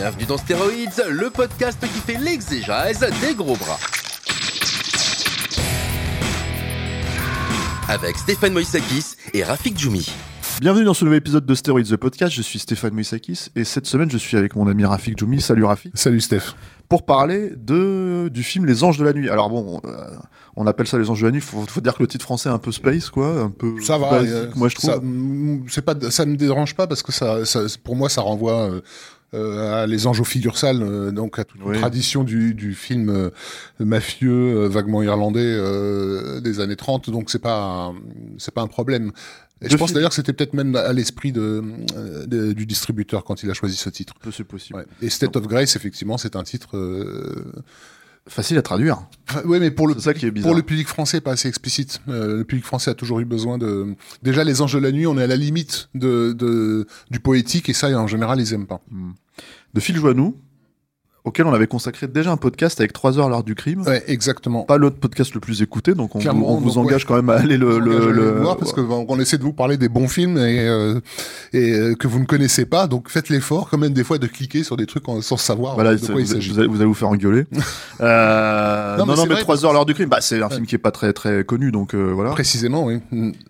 [0.00, 3.78] Bienvenue dans Stéroïdes, le podcast qui fait l'exégèse des gros bras.
[7.88, 10.08] Avec Stéphane Moïsakis et Rafik Djoumi.
[10.60, 12.32] Bienvenue dans ce nouvel épisode de Steroids the Podcast.
[12.32, 15.40] Je suis Stéphane Moïsakis et cette semaine je suis avec mon ami Rafik Djoumi.
[15.40, 15.98] Salut Rafik.
[15.98, 16.54] Salut Steph.
[16.88, 19.28] Pour parler de du film Les Anges de la Nuit.
[19.28, 19.90] Alors bon, euh,
[20.54, 21.40] on appelle ça Les Anges de la Nuit.
[21.40, 23.80] Faut, faut dire que le titre français est un peu space quoi, un peu.
[23.80, 24.10] Ça va.
[24.10, 24.90] basique, euh, moi je trouve.
[24.90, 28.20] Ça, mm, c'est pas, ça me dérange pas parce que ça, ça pour moi, ça
[28.20, 28.80] renvoie euh,
[29.32, 31.74] à Les Anges aux figures sales, euh, donc à toute Oui.
[31.74, 33.30] une tradition du, du film euh,
[33.78, 34.30] mafieux,
[34.64, 37.10] euh, vaguement irlandais euh, des années 30.
[37.10, 37.92] Donc c'est pas,
[38.38, 39.12] c'est pas un problème.
[39.60, 41.64] Et je pense d'ailleurs que c'était peut-être même à l'esprit de,
[41.96, 44.14] euh, de- du distributeur quand il a choisi ce titre.
[44.30, 44.78] C'est possible.
[44.78, 44.84] Ouais.
[45.02, 46.76] Et State of Grace, effectivement, c'est un titre.
[46.76, 47.52] Euh...
[48.28, 49.02] Facile à traduire.
[49.28, 50.50] enfin, ouais, mais pour le C'est ça qui est bizarre.
[50.50, 52.00] Pour le public français, pas assez explicite.
[52.08, 53.94] Euh, le public français a toujours eu besoin de.
[54.22, 57.68] Déjà, les anges de la nuit, on est à la limite de, de du poétique
[57.68, 58.80] et ça, en général, ils aiment pas.
[59.74, 60.36] De Phil Joannou,
[61.28, 63.82] auquel on avait consacré déjà un podcast avec 3 heures l'art du crime.
[63.82, 64.62] Ouais, exactement.
[64.64, 67.06] Pas l'autre podcast le plus écouté, donc on, Clairement, vous, on vous engage ouais.
[67.08, 69.88] quand même à aller le, le, voir parce que on essaie de vous parler des
[69.88, 71.00] bons films et, euh,
[71.52, 72.86] et euh, que vous ne connaissez pas.
[72.86, 75.94] Donc faites l'effort quand même des fois de cliquer sur des trucs sans savoir Voilà,
[75.94, 76.50] de quoi il vous, s'agit.
[76.50, 77.46] vous allez, vous allez vous faire engueuler.
[78.00, 80.20] Euh, Non, non, mais non, c'est mais vrai, 3 parce heures l'heure du crime, bah,
[80.20, 82.30] c'est un film qui est pas très très connu, donc voilà.
[82.30, 83.00] Précisément, oui.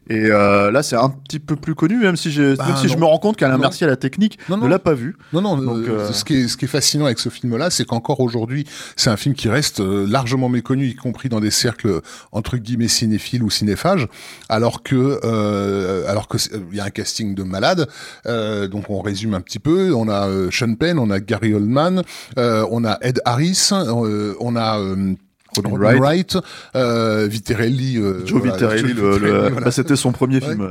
[0.09, 2.97] Et là, c'est un petit peu plus connu, même si, j'ai, Bah, même si je
[2.97, 3.59] me rends compte qu'Alain.
[3.59, 5.17] Mercier à la technique ne l'a pas vu.
[5.35, 5.57] Non, non.
[5.59, 8.67] Donc, Ce, qui est, ce qui est fascinant avec ce film-là, c'est qu'encore aujourd'hui,
[8.97, 12.01] c'est un film qui reste euh, largement méconnu, y compris dans des cercles
[12.33, 14.09] entre guillemets cinéphiles ou cinéphages,
[14.49, 16.39] alors que euh, alors que
[16.71, 17.89] il y a un casting de malades.
[18.27, 19.93] Euh, donc on résume un petit peu.
[19.93, 22.03] On a euh, Sean Penn, on a Gary Oldman,
[22.39, 25.15] euh, on a Ed Harris, euh, on a euh,
[25.59, 26.01] Robin Robin Wright.
[26.35, 26.37] Wright,
[26.77, 29.61] euh, Viterelli, euh, Joe voilà, Viterelli, Joe le- Viterelli, le- voilà.
[29.67, 30.41] bah, c'était son premier Ouais.
[30.51, 30.71] film.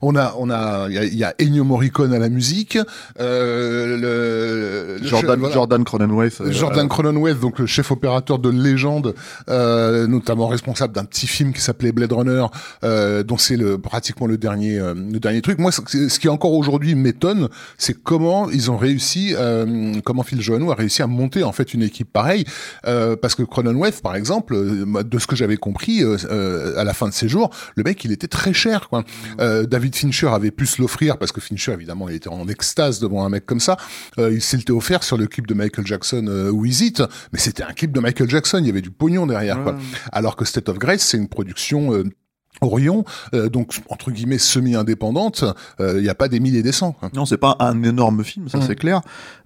[0.00, 2.78] On a, on a, il y y a Ennio Morricone à la musique,
[3.20, 5.54] euh, le, le- Jordan, voilà.
[5.54, 6.40] Jordan Cronenweth.
[6.40, 9.14] euh, Jordan Cronenweth, donc le chef opérateur de légende,
[9.48, 12.46] euh, notamment responsable d'un petit film qui s'appelait Blade Runner,
[12.84, 15.58] euh, dont c'est le pratiquement le dernier euh, le dernier truc.
[15.58, 20.70] Moi, ce qui encore aujourd'hui m'étonne, c'est comment ils ont réussi, euh, comment Phil Joannou
[20.72, 22.44] a réussi à monter en fait une équipe pareille,
[22.86, 26.78] euh, parce que Cronenweth, par exemple, euh, moi, de ce que j'avais compris euh, euh,
[26.78, 28.88] à la fin de ses jours, le mec il était très cher.
[28.88, 29.04] Quoi.
[29.40, 33.00] Euh, David Fincher avait pu se l'offrir parce que Fincher évidemment il était en extase
[33.00, 33.76] devant un mec comme ça.
[34.18, 37.62] Euh, il s'était offert sur le clip de Michael Jackson euh, Is It, mais c'était
[37.62, 39.62] un clip de Michael Jackson, il y avait du pognon derrière.
[39.62, 39.76] Quoi.
[40.12, 42.04] Alors que State of Grace c'est une production euh,
[42.62, 45.44] Orion, euh, donc entre guillemets semi-indépendante,
[45.80, 46.92] euh, il n'y a pas des milliers et des cents.
[46.92, 47.10] quoi.
[47.14, 48.62] Non, c'est pas un énorme film, ça Mm.
[48.66, 49.00] c'est clair.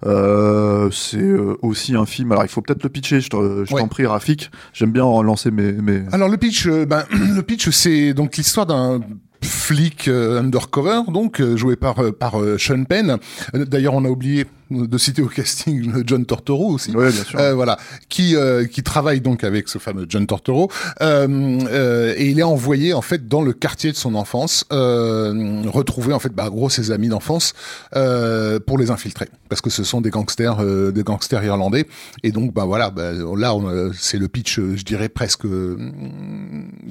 [0.05, 2.31] Euh, c'est aussi un film.
[2.31, 3.19] Alors, il faut peut-être le pitcher.
[3.19, 3.87] Je te- je t'en Ouais.
[3.87, 4.49] prie, Rafik.
[4.73, 5.71] J'aime bien en lancer mes.
[5.73, 6.03] mes...
[6.11, 9.01] Alors le pitch, ben, le pitch c'est donc l'histoire d'un
[9.43, 13.17] flic undercover, donc joué par par Sean Penn.
[13.53, 16.91] D'ailleurs, on a oublié de citer au casting John Tortoro aussi.
[16.91, 17.39] Ouais, bien sûr.
[17.39, 17.77] Euh, voilà,
[18.09, 22.43] qui euh, qui travaille donc avec ce fameux John Tortoro euh, euh, et il est
[22.43, 26.69] envoyé en fait dans le quartier de son enfance euh, retrouver en fait bah gros
[26.69, 27.53] ses amis d'enfance
[27.95, 31.85] euh, pour les infiltrer parce que ce sont des gangsters euh, des gangsters irlandais
[32.23, 33.53] et donc bah voilà bah, là
[33.97, 35.45] c'est le pitch je dirais presque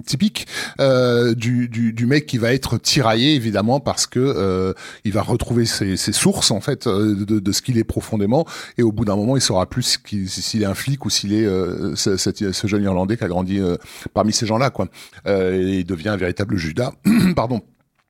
[0.06, 0.46] typique
[0.80, 4.72] euh, du, du du mec qui va être tiraillé évidemment parce que euh,
[5.04, 8.46] il va retrouver ses, ses sources en fait de, de ce qu'il est profondément
[8.78, 11.44] et au bout d'un moment il saura plus s'il est un flic ou s'il est
[11.44, 13.76] euh, ce, jeune irlandais qui a grandi euh,
[14.14, 14.86] parmi ces gens là quoi.
[15.26, 16.92] Euh, et il devient un véritable Judas.
[17.36, 17.60] Pardon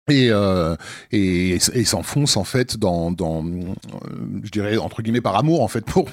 [0.09, 0.77] et, euh,
[1.11, 3.45] et, et s'enfonce en fait dans, dans
[4.45, 6.09] je dirais entre guillemets par amour en fait pour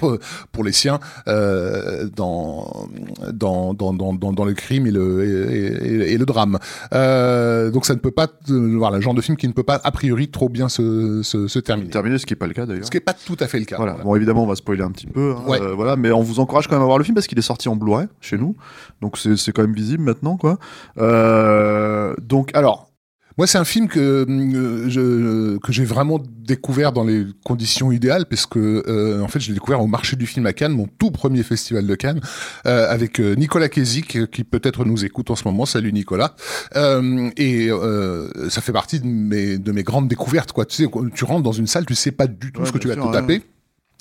[0.51, 2.87] pour les siens euh, dans,
[3.31, 5.23] dans, dans, dans, dans dans le crime et le
[5.53, 6.57] et, et- et le drame
[6.93, 9.79] euh, donc ça ne peut pas voilà le genre de film qui ne peut pas
[9.83, 12.65] a priori trop bien se, se, se terminer Terminé, ce qui est pas le cas
[12.65, 12.85] d'ailleurs.
[12.85, 13.93] ce qui est pas tout à fait le cas Voilà.
[14.03, 15.35] Bon, évidemment, on va spoiler un petit peu.
[15.37, 15.61] hein, Ouais.
[15.61, 17.41] euh, voilà, mais on vous encourage quand même à voir le film parce qu'il est
[17.43, 18.55] sorti en Blu-ray chez nous,
[19.01, 20.57] donc c'est c'est quand même visible maintenant, quoi.
[20.97, 22.89] Euh, donc, alors,
[23.37, 28.25] Moi, c'est un film que euh, je, que j'ai vraiment découvert dans les conditions idéales,
[28.27, 30.87] parce que euh, en fait, je l'ai découvert au marché du film à Cannes, mon
[30.99, 32.21] tout premier festival de Cannes,
[32.65, 35.65] euh, avec Nicolas Kézik, qui peut-être nous écoute en ce moment.
[35.65, 36.35] Salut Nicolas.
[36.75, 40.65] Euh, et euh, ça fait partie de mes de mes grandes découvertes, quoi.
[40.65, 42.77] Tu sais, tu rentres dans une salle, tu sais pas du tout Ouais, ce que
[42.77, 43.41] tu vas sûr, te ouais, taper.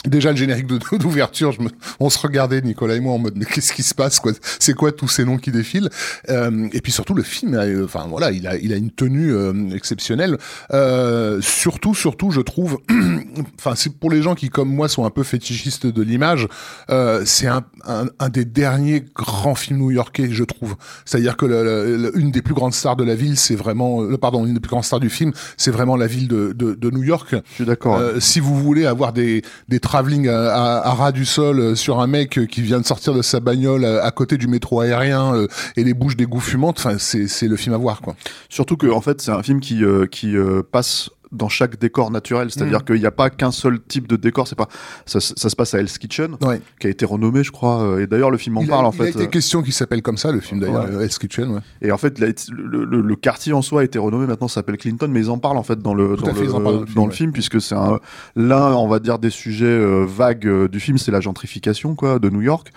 [0.04, 0.66] Déjà le générique
[0.98, 1.70] d'ouverture, me-
[2.00, 4.32] on se regardait Nicolas et moi en mode mais qu'est-ce qui se passe quoi?
[4.58, 5.90] C'est quoi tous ces noms qui défilent?
[6.28, 9.32] Euh, Et puis surtout le film, euh, enfin voilà, il a il a une tenue
[9.32, 10.38] euh, exceptionnelle.
[10.72, 12.78] Euh, surtout surtout je trouve,
[13.58, 16.48] enfin c'est pour les gens qui comme moi sont un peu fétichistes de l'image,
[16.90, 20.74] euh, c'est un, un un des derniers grands films new-yorkais je trouve.
[21.04, 24.46] C'est-à-dire que le- le- une des plus grandes stars de la ville, c'est vraiment, pardon,
[24.46, 27.02] une des plus grandes stars du film, c'est vraiment la ville de de, de New
[27.04, 27.34] York.
[27.50, 27.96] Je suis d'accord.
[27.98, 32.00] Euh, si vous voulez avoir des, des travelling à, à, ras du sol euh, sur
[32.00, 34.80] un mec euh, qui vient de sortir de sa bagnole à, à côté du métro
[34.80, 38.16] aérien euh, et les bouches d'égout fumantes, enfin c'est le film à voir quoi.
[38.48, 42.10] Surtout que en fait, c'est un film qui euh, qui euh, passe dans chaque décor
[42.10, 42.84] naturel, c'est-à-dire Mm.
[42.84, 44.46] qu'il n'y a pas qu'un seul type de décor.
[44.46, 44.68] C'est pas
[45.06, 46.60] ça, ça se passe à Hell's Kitchen, Ouais.
[46.78, 47.82] qui a été renommé, je crois.
[47.82, 49.10] euh, Et d'ailleurs, le film en il parle a, en il a fait.
[49.10, 51.04] été euh, question qu'il s'appelle comme ça le film d'ailleurs, Ouais.
[51.04, 51.50] Hell's Kitchen.
[51.50, 51.60] Ouais.
[51.80, 54.26] Et en fait, la- le, le- le quartier en soi a été renommé.
[54.26, 56.44] Maintenant, ça s'appelle Clinton, mais ils en parlent en fait dans le Tout dans fait,
[56.44, 57.98] le, dans film, le film, puisque c'est un
[58.36, 62.18] l'un, on va dire, des sujets euh, vagues euh, du film, c'est la gentrification quoi
[62.18, 62.68] de New York.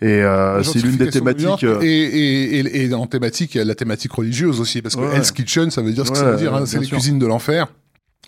[0.00, 1.64] Et euh, c'est l'une des de thématiques.
[1.64, 4.96] euh, Et, et, et, et en thématique, il y a la thématique religieuse aussi, parce
[4.96, 5.02] que.
[5.14, 7.18] Hell's Kitchen, ça veut dire ce que ça Ouais, veut dire, hein, c'est les cuisines
[7.18, 7.66] de l'enfer.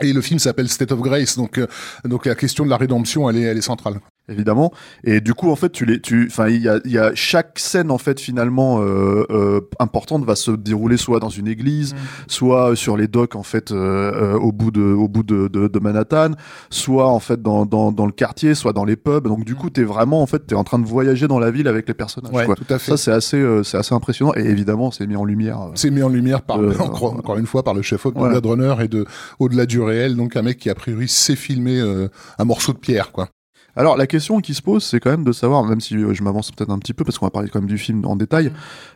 [0.00, 1.66] Et le film s'appelle State of Grace, donc euh,
[2.04, 4.00] donc la question de la rédemption, elle est elle est centrale.
[4.28, 4.72] Évidemment.
[5.04, 7.12] Et du coup, en fait, tu les, tu, enfin, il y a, il y a
[7.14, 11.94] chaque scène en fait finalement euh, euh, importante va se dérouler soit dans une église,
[12.26, 15.68] soit sur les docks en fait euh, euh, au bout de, au bout de, de,
[15.68, 16.32] de Manhattan,
[16.70, 19.26] soit en fait dans, dans, dans le quartier, soit dans les pubs.
[19.26, 21.68] Donc du coup, t'es vraiment en fait, t'es en train de voyager dans la ville
[21.68, 22.32] avec les personnages.
[22.32, 22.54] Ouais, quoi.
[22.56, 22.92] tout à fait.
[22.92, 24.32] Ça, c'est assez, euh, c'est assez impressionnant.
[24.36, 25.60] Et évidemment, c'est mis en lumière.
[25.60, 28.18] euh, C'est mis en lumière par, Euh, encore, encore une fois, par le chef de
[28.18, 28.28] Ouais.
[28.28, 29.04] Blade Runner et de
[29.38, 32.78] Au-delà du réel, donc un mec qui a priori sait filmer euh, un morceau de
[32.78, 33.28] pierre, quoi.
[33.76, 36.22] Alors la question qui se pose, c'est quand même de savoir, même si euh, je
[36.22, 38.52] m'avance peut-être un petit peu, parce qu'on va parler quand même du film en détail,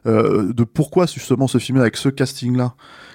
[0.06, 2.74] euh, de pourquoi justement ce film avec ce casting-là,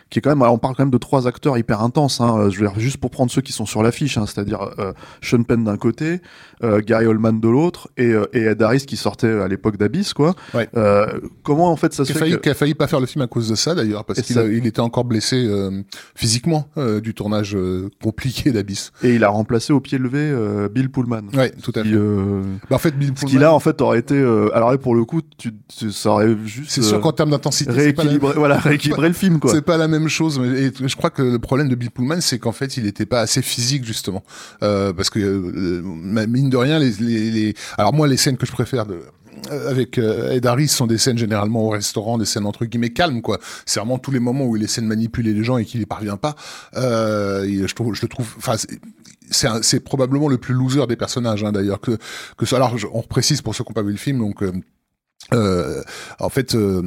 [0.10, 2.38] qui est quand même, alors on parle quand même de trois acteurs hyper intenses, hein,
[2.38, 4.94] euh, je veux dire, juste pour prendre ceux qui sont sur l'affiche, hein, c'est-à-dire euh,
[5.22, 6.22] Sean Penn d'un côté,
[6.64, 10.14] euh, Gary Oldman de l'autre, et, euh, et Ed Harris qui sortait à l'époque d'Abyss,
[10.14, 10.36] quoi.
[10.54, 10.70] Ouais.
[10.78, 11.08] Euh,
[11.44, 12.42] comment en fait ça se Qui a, fait failli, que...
[12.42, 14.42] qui a failli pas faire le film à cause de ça, d'ailleurs, parce qu'il ça-
[14.42, 15.82] a- il était encore blessé euh,
[16.16, 18.92] physiquement euh, du tournage euh, compliqué d'Abyss.
[19.04, 21.22] Et il a remplacé au pied levé euh, Bill Pullman.
[21.34, 21.96] Ouais, tout à Qui, fait.
[21.96, 24.72] euh, Bah, en fait, Bill Ce Pullman, qui là en fait aurait été, euh, alors
[24.72, 27.76] là pour le coup, tu, tu- ça aurait juste c'est sûr qu'en termes d'intensité, pas
[27.78, 29.52] la- rééquilibrer, voilà, rééquilibrer le film quoi.
[29.52, 32.40] C'est pas la même chose, et je crois que le problème de Bill Pullman, c'est
[32.40, 34.24] qu'en fait, il était pas assez physique justement,
[34.62, 35.82] euh, parce que euh,
[36.28, 40.68] mine de rien, les, alors moi, les scènes que je préfère euh, avec Ed Harris
[40.68, 43.40] sont des scènes généralement au restaurant, des scènes entre guillemets calmes quoi.
[43.66, 45.86] C'est vraiment tous les moments où il essaie de manipuler les gens et qu'il y
[45.86, 46.36] parvient pas.
[46.76, 48.56] Je trouve, je le trouve, enfin.
[49.30, 51.98] c'est- probablement le plus loser des personnages hein, d'ailleurs que.
[52.56, 54.44] Alors on précise pour ceux qui n'ont pas vu le film donc
[55.31, 55.81] euh,
[56.20, 56.84] en fait, euh,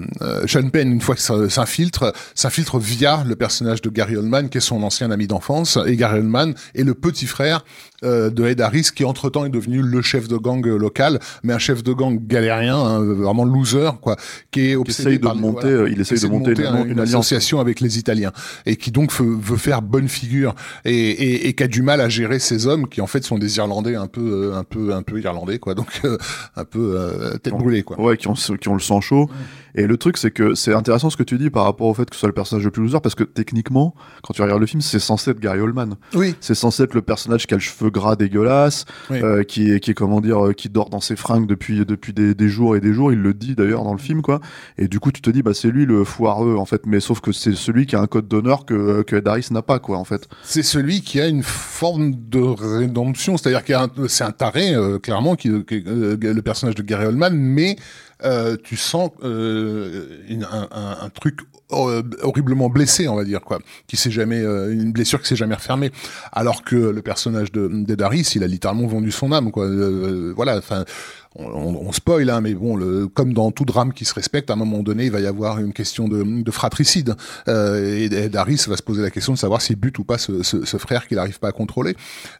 [0.46, 4.60] Sean Penn, une fois ça s'infiltre, s'infiltre via le personnage de Gary Oldman, qui est
[4.60, 7.64] son ancien ami d'enfance, et Gary Oldman est le petit frère
[8.04, 11.52] euh, de Ed Harris, qui entre-temps est devenu le chef de gang euh, local, mais
[11.52, 14.16] un chef de gang galérien, hein, vraiment loser, quoi,
[14.50, 16.66] qui est obsédé essaye de par les- monter, voilà, euh, il essaye de monter une,
[16.66, 18.32] un- une association avec les Italiens,
[18.66, 20.54] et qui donc veut, veut faire bonne figure,
[20.84, 23.38] et, et, et qui a du mal à gérer ces hommes, qui en fait sont
[23.38, 26.18] des Irlandais un peu, euh, un peu, un peu irlandais, quoi, donc euh,
[26.56, 27.98] un peu euh, tête brûlée, quoi.
[28.00, 29.28] Ouais, qui ont, qui ont le sang chaud.
[29.78, 32.08] Et le truc, c'est que c'est intéressant ce que tu dis par rapport au fait
[32.08, 34.66] que ce soit le personnage le plus loser, parce que techniquement, quand tu regardes le
[34.66, 35.96] film, c'est censé être Gary Oldman.
[36.14, 36.34] Oui.
[36.40, 39.20] C'est censé être le personnage qui a le cheveu gras dégueulasse, Oui.
[39.22, 42.12] euh, qui est, qui est comment dire, euh, qui dort dans ses fringues depuis depuis
[42.12, 43.12] des, des jours et des jours.
[43.12, 44.40] Il le dit d'ailleurs dans le film, quoi.
[44.78, 47.20] Et du coup, tu te dis, bah c'est lui le foireux en fait, mais sauf
[47.20, 49.98] que c'est celui qui a un code d'honneur que que Ed Harris n'a pas, quoi,
[49.98, 50.28] en fait.
[50.44, 53.76] c'est celui qui a une forme de rédemption, c'est-à-dire qu'il
[54.08, 57.76] c'est un taré euh, clairement qui, qui- euh, le personnage de Gary Oldman, mais
[58.24, 63.58] euh, tu sens euh, une- un, un- un truc horriblement blessé, on va dire quoi,
[63.86, 65.90] qui s'est jamais euh, une blessure qui s'est jamais refermée,
[66.32, 69.64] alors que le personnage de d'Ed Harris, il a littéralement vendu son âme quoi.
[69.64, 70.84] Euh, voilà, enfin.
[71.38, 74.50] On, on, on spoil, hein, mais bon, le, comme dans tout drame qui se respecte,
[74.50, 77.14] à un moment donné, il va y avoir une question de, de fratricide.
[77.48, 80.18] Euh, et Ed Harris va se poser la question de savoir s'il bute ou pas
[80.18, 81.94] ce, ce, ce frère qu'il n'arrive pas à contrôler.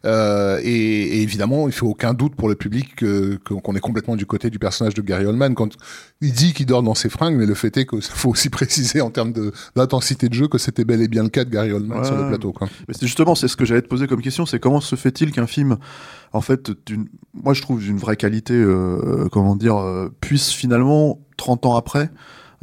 [0.05, 2.95] Euh, et, et évidemment, il fait aucun doute pour le public
[3.45, 5.73] qu'on est complètement du côté du personnage de Gary Oldman quand
[6.21, 9.01] il dit qu'il dort dans ses fringues, mais le fait est qu'il faut aussi préciser
[9.01, 11.71] en termes de- d'intensité de, jeu que c'était bel et bien le cas de Gary
[11.71, 12.05] Oldman Ouais.
[12.05, 12.51] sur le plateau.
[12.51, 12.67] Quoi.
[12.87, 15.31] Mais c'est justement, c'est ce que j'allais te poser comme question, c'est comment se fait-il
[15.31, 15.77] qu'un film,
[16.33, 16.71] en fait,
[17.33, 22.09] moi je trouve d'une vraie qualité, euh, comment dire, euh, puisse finalement, 30 ans après,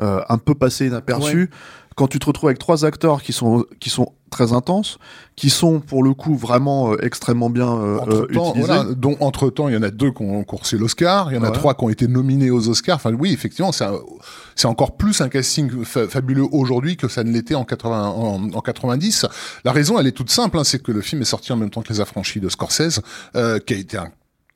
[0.01, 1.51] euh, un peu passer inaperçu,
[1.97, 4.99] quand tu te retrouves avec trois acteurs qui sont qui sont très intenses,
[5.37, 9.49] qui sont pour le coup vraiment euh, extrêmement bien euh, entre temps, voilà, dont entre
[9.51, 11.75] temps il y en a deux qui ont, reçu l'Oscar, il y en a trois
[11.75, 12.97] qui ont été nominés aux Oscars.
[12.97, 17.55] Enfin oui, effectivement, c'est encore plus un casting fa- fabuleux aujourd'hui que ça ne l'était
[17.55, 19.27] en, 80, en, en 90.
[19.65, 21.71] La raison, elle est toute simple, hein, c'est que le film est sorti en même
[21.71, 23.01] temps que Les Affranchis de Scorsese,
[23.37, 24.09] euh, qui a été un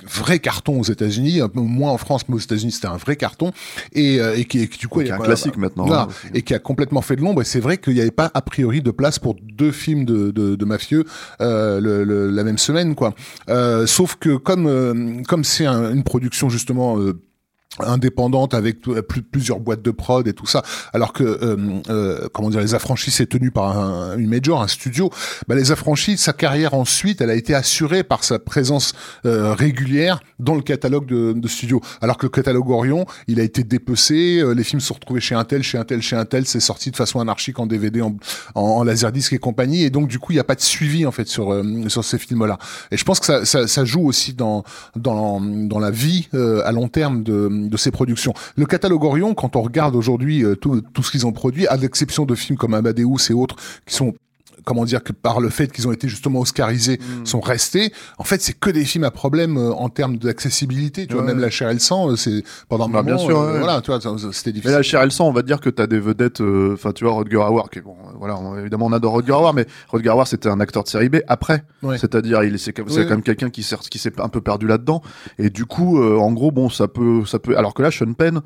[0.07, 3.17] vrai carton aux États-Unis, un peu moins en France, mais aux États-Unis c'était un vrai
[3.17, 3.51] carton
[3.93, 6.09] et, euh, et qui, et qui, du coup Qui est a un classique maintenant, hein,
[6.35, 7.43] et qui a complètement fait de l'ombre.
[7.43, 10.31] Et c'est vrai qu'il n'y avait pas a priori de place pour deux films de,
[10.31, 11.05] de, de mafieux
[11.41, 13.13] euh, le, le- la même semaine, quoi.
[13.49, 16.97] Euh, sauf que comme euh, comme c'est un- une production justement.
[17.81, 18.81] Indépendante avec
[19.31, 20.63] plusieurs boîtes de prod et tout ça.
[20.93, 24.69] Alors que euh, euh, comment dire les affranchis c'est tenu par un, une major un
[24.69, 25.11] studio.
[25.47, 28.95] Bah, les affranchis sa carrière ensuite elle a été assurée par sa présence
[29.27, 31.81] euh, régulière dans le catalogue de, de studio.
[32.01, 35.21] Alors que le catalogue Orion il a été dépecé euh, les films se sont retrouvés
[35.21, 37.67] chez un tel chez un tel chez un tel c'est sorti de façon anarchique en
[37.67, 38.17] DVD en,
[38.55, 39.83] en, en laserdisc et compagnie.
[39.85, 42.05] Et donc du coup il n'y a pas de suivi en fait sur euh, sur
[42.05, 42.59] ces films là
[42.91, 44.65] et je pense que ça, ça, ça joue aussi dans
[44.97, 48.33] dans dans la vie euh, à long terme de de ces productions.
[48.57, 51.77] Le catalogue Orion, quand on regarde aujourd'hui euh, tout, tout ce qu'ils ont produit, à
[51.77, 54.15] l'exception de films comme Amadeus et autres, qui sont
[54.69, 57.27] comment dire que par le fait qu'ils ont été justement oscarisés Mm.
[57.27, 61.15] sont restés en fait c'est que des films à problème euh, en termes d'accessibilité tu
[61.15, 63.39] vois même la chair et le sang euh, c'est pendant un Bah, moment bien sûr,
[63.41, 63.59] euh, ouais.
[63.59, 63.99] voilà tu vois
[64.33, 66.93] c'était Mais difficile là, chez Elsan, on va dire que t'as des vedettes, euh, enfin,
[66.93, 69.67] tu vois, Rodger Hauer, qui est bon, voilà, on- évidemment, on adore Rodger Hauer, mais
[69.89, 71.65] Rodger Hauer, c'était un acteur de série B après.
[71.83, 71.97] Ouais.
[71.99, 75.03] C'est-à-dire, il c'est, quand même quelqu'un qui s'est, qui s'est un peu perdu là-dedans.
[75.39, 78.13] Et du coup, euh, en gros, bon, ça peut, ça peut, alors que là, Sean
[78.13, 78.41] Penn,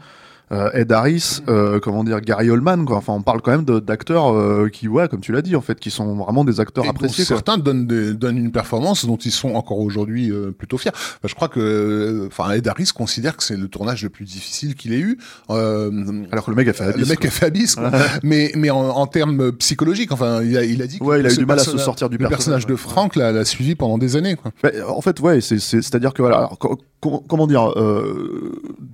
[0.74, 2.96] Ed Harris, euh, comment dire, Gary Oldman, quoi.
[2.98, 5.80] Enfin, on parle quand même d'acteurs euh, qui, ouais, comme tu l'as dit, en fait,
[5.80, 9.30] qui sont vraiment des acteurs Et appréciés, certains donnent, des- donnent une performance dont ils
[9.32, 10.90] sont encore aujourd'hui euh, plutôt fiers.
[10.94, 14.24] Enfin, je crois que, euh, enfin, Ed Harris considère que c'est le tournage le plus
[14.24, 15.18] difficile qu'il ait eu.
[15.50, 15.90] Euh,
[16.30, 17.28] Alors que le mec a fait le Abyss, mec quoi.
[17.28, 17.90] a fait Abyss, quoi.
[18.22, 21.26] mais mais en, en termes psychologiques, enfin, il a, il a dit que Ouais, il
[21.26, 22.78] a eu du mal à se sortir du le personnage personnage, de ouais.
[22.78, 24.50] Frank l'a suivi pendant des années, quoi.
[24.62, 28.52] Bah, en fait, ouais, c'est, c'est, c'est-à-dire que voilà, alors, co- co- comment dire, euh,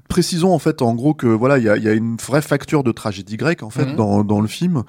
[0.08, 2.42] précisons en fait, en gros que voilà, il y a, il y a une vraie
[2.42, 3.96] facture de tragédie grecque en fait Mhm.
[3.96, 4.82] dans, dans le film.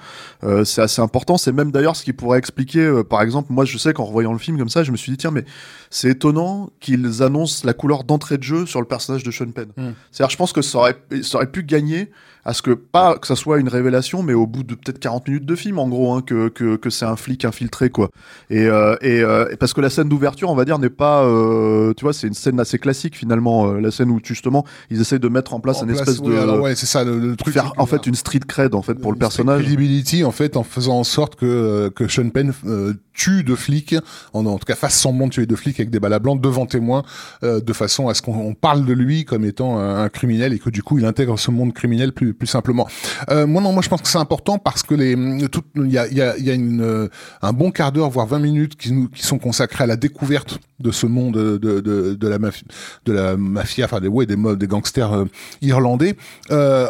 [0.44, 1.38] Euh, c'est assez important.
[1.38, 4.32] C'est même d'ailleurs ce qui pourrait expliquer, euh, par exemple, moi je sais qu'en revoyant
[4.32, 5.44] le film comme ça, je me suis dit tiens, mais
[5.88, 9.68] c'est étonnant qu'ils annoncent la couleur d'entrée de jeu sur le personnage de Sean Penn.
[9.76, 9.94] Mhm.
[10.10, 12.10] C'est-à-dire, je pense que ça aurait, ça aurait pu gagner
[12.50, 15.28] à ce que pas que ça soit une révélation, mais au bout de peut-être 40
[15.28, 18.10] minutes de film, en gros, hein, que, que, que c'est un flic infiltré, quoi.
[18.50, 21.94] Et, euh, et euh, parce que la scène d'ouverture, on va dire, n'est pas, euh,
[21.96, 25.28] tu vois, c'est une scène assez classique finalement, la scène où justement ils essayent de
[25.28, 27.36] mettre en place En une place, espèce oui, de alors ouais, c'est ça le, le
[27.36, 27.54] truc.
[27.54, 29.62] faire en fait une street cred en fait pour le personnage.
[29.62, 32.52] credibility en fait en faisant en sorte que que Sean Penn
[33.20, 33.94] tue deux flics
[34.32, 36.36] en, en tout cas fasse semblant de tuer deux flics avec des balles à blanc
[36.36, 37.02] devant témoins
[37.42, 40.58] euh, de façon à ce qu'on on parle de lui comme étant un, criminel et
[40.58, 42.88] que du coup il intègre ce monde criminel plus plus simplement.
[43.30, 46.06] Euh, moi non moi je pense que c'est important parce que les il y a
[46.08, 47.10] y a y a une
[47.42, 50.58] un bon quart d'heure voire 20 minutes qui nous qui sont consacrés à la découverte
[50.80, 52.64] de ce monde de de de, la mafia
[53.04, 55.24] de la mafia enfin des ouais des des gangsters euh,
[55.62, 56.16] irlandais
[56.50, 56.88] euh,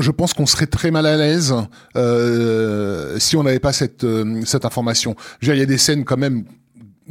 [0.00, 1.54] je pense qu'on serait très mal à l'aise
[1.96, 5.16] euh, si on n'avait pas cette euh, cette information.
[5.42, 6.44] Il y a des scènes quand même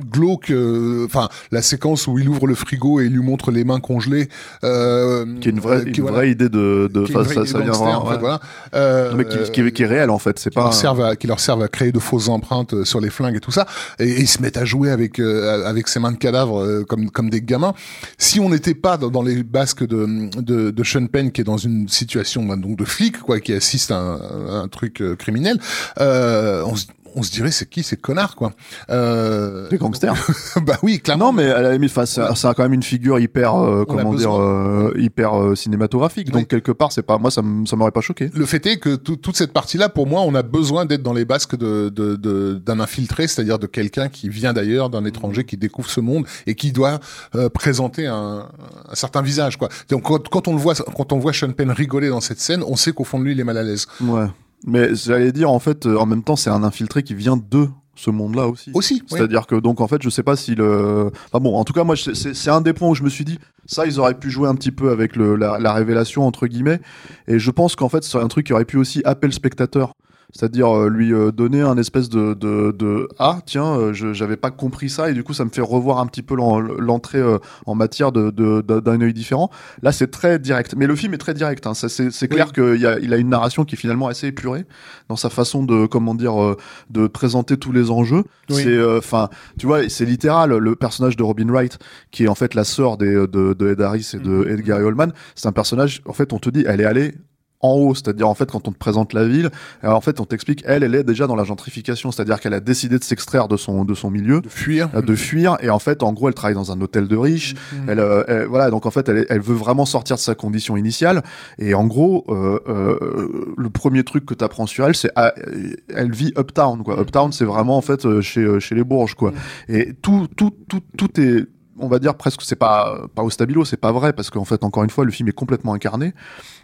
[0.10, 3.64] glauques, euh, enfin la séquence où il ouvre le frigo et il lui montre les
[3.64, 4.30] mains congelées,
[4.64, 7.26] euh, Qui est une vraie, euh, qui, une voilà, vraie idée de, de qui vraie
[7.26, 8.20] ça, idée ça de vient gangster, vraiment, en fait, ouais.
[8.20, 8.40] voilà.
[8.76, 10.62] Euh, Non, mais qui, qui, est- qui est réel en fait, c'est pas.
[10.64, 13.36] leur servent à, qui leur servent à créer de fausses empreintes euh, sur les flingues
[13.36, 13.66] et tout ça,
[14.00, 16.84] et, et ils se mettent à jouer avec euh, avec ces mains de cadavres euh,
[16.88, 17.74] comme comme des gamins.
[18.18, 21.46] Si on n'était pas dans, dans les basques de, de de Sean Penn qui est
[21.46, 24.16] dans une situation bah, donc de flic quoi, qui assiste à un,
[24.50, 25.60] à un truc criminel,
[26.00, 28.52] euh, on se on se dirait c'est qui ces connards quoi.
[28.90, 30.14] Euh, Des gangsters.
[30.66, 31.26] bah oui, clairement.
[31.28, 33.86] Non, mais à la limite, enfin, c'est c'est quand même une figure hyper, euh, a
[33.86, 36.28] comment dire, euh, hyper euh, cinématographique.
[36.28, 36.34] Oui.
[36.42, 38.30] Donc quelque part, c'est pas, moi, ça ça m'aurait pas choqué.
[38.34, 41.14] Le fait est que tout- toute cette partie-là, pour moi, on a besoin d'être dans
[41.14, 45.44] les basques de, de, de- d'un infiltré, c'est-à-dire de quelqu'un qui vient d'ailleurs, d'un étranger
[45.44, 47.00] qui découvre ce monde et qui doit
[47.36, 48.48] euh, présenter un,
[48.90, 49.70] un certain visage, quoi.
[49.90, 52.64] Donc quand, quand on le voit, quand on voit Sean Penn rigoler dans cette scène,
[52.66, 53.86] on sait qu'au fond de lui, il est mal à l'aise.
[54.02, 54.26] Ouais.
[54.66, 57.68] Mais j'allais dire, en fait, euh, en même temps, c'est un infiltré qui vient de
[57.96, 58.72] ce monde-là aussi.
[58.74, 58.96] Aussi.
[58.96, 59.08] oui.
[59.08, 61.84] C'est-à-dire que donc en fait je sais pas si le enfin bon en tout cas
[61.84, 64.32] moi c'est c'est un des points où je me suis dit ça ils auraient pu
[64.32, 66.80] jouer un petit peu avec le, la, la révélation entre guillemets
[67.28, 69.94] et je pense qu'en fait c'est un truc qui aurait pu aussi appeler le spectateur
[70.34, 74.38] c'est-à-dire euh, lui euh, donner un espèce de, de, de ah tiens euh, je j'avais
[74.38, 77.20] pas compris ça et du coup ça me fait revoir un petit peu l'en- l'entrée
[77.20, 79.50] euh, en matière de de- de- d'un œil différent
[79.82, 81.74] là c'est très direct mais le film est très direct hein.
[81.74, 84.66] C'est c'est clair qu'il a il a une narration qui est finalement assez épurée
[85.10, 86.58] dans sa façon de comment dire euh,
[86.90, 88.64] de présenter tous les enjeux Oui.
[88.64, 91.78] c'est enfin tu vois c'est littéral le personnage de Robin Wright
[92.12, 94.48] qui est en fait la sœur des de, de Ed Harris et de Mhm.
[94.48, 97.14] Edgar Holman c'est un personnage en fait on te dit elle est allée
[97.62, 99.50] en haut, c'est-à-dire en fait quand on te présente la ville,
[99.84, 102.60] alors, en fait on t'explique elle, elle est déjà dans la gentrification, c'est-à-dire qu'elle a
[102.60, 104.90] décidé de s'extraire de son de son milieu, De fuir.
[104.96, 107.54] euh, de fuir, et en fait en gros elle travaille dans un hôtel de riches,
[107.74, 107.90] Mhm.
[107.90, 110.76] elle, euh, elle- voilà donc en fait elle, elle veut vraiment sortir de sa condition
[110.78, 111.22] initiale,
[111.60, 115.74] et en gros euh, euh, le premier truc que t'apprends sur elle, c'est ah, euh,
[115.90, 119.16] elle vit uptown quoi, uptown c'est vraiment en fait euh, chez euh, chez les bourges
[119.16, 119.32] quoi,
[119.70, 121.46] et tout tout tout tout est
[121.80, 124.64] on va dire presque c'est pas pas au stabilo c'est pas vrai parce qu'en fait
[124.64, 126.14] encore une fois le film est complètement incarné.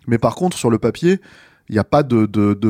[0.08, 1.20] Mais par contre sur le papier
[1.70, 2.26] il n'y a pas de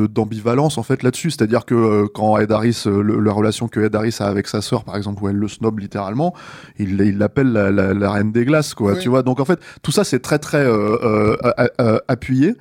[0.06, 1.30] d'ambivalence en fait là-dessus.
[1.30, 4.48] C'est-à-dire que euh, quand Ed Harris euh, le- la relation que Ed Harris a avec
[4.48, 6.34] sa sœur par exemple où elle le snob littéralement
[6.80, 8.98] il il l'appelle la, la, la reine des glaces quoi Oui.
[9.00, 9.22] tu vois.
[9.22, 11.36] Donc en fait tout ça c'est très très euh,
[11.80, 12.56] euh, appuyé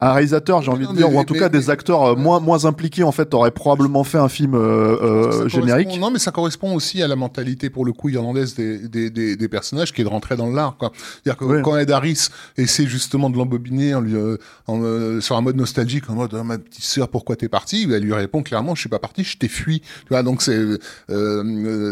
[0.00, 2.02] un réalisateur, j'ai envie Non, de dire, mais- ou en tout mais- cas des acteurs
[2.02, 5.98] euh, moins moins impliqués en fait, auraient probablement fait un film euh, euh, générique.
[5.98, 9.36] Non, mais ça correspond aussi à la mentalité, pour le coup, irlandaise des, des, des,
[9.36, 10.76] des personnages qui est de rentrer dans l'art.
[10.80, 14.36] C'est-à-dire que quand Ed Harris essaie justement de l'embobiner en lui, euh,
[14.66, 17.88] en, euh, sur un mode nostalgique, en mode, Ah, ma petite sœur, pourquoi t'es partie?
[17.90, 19.80] Elle lui répond clairement, je suis pas parti, je t'ai fui.
[19.80, 20.60] Tu vois, donc c'est,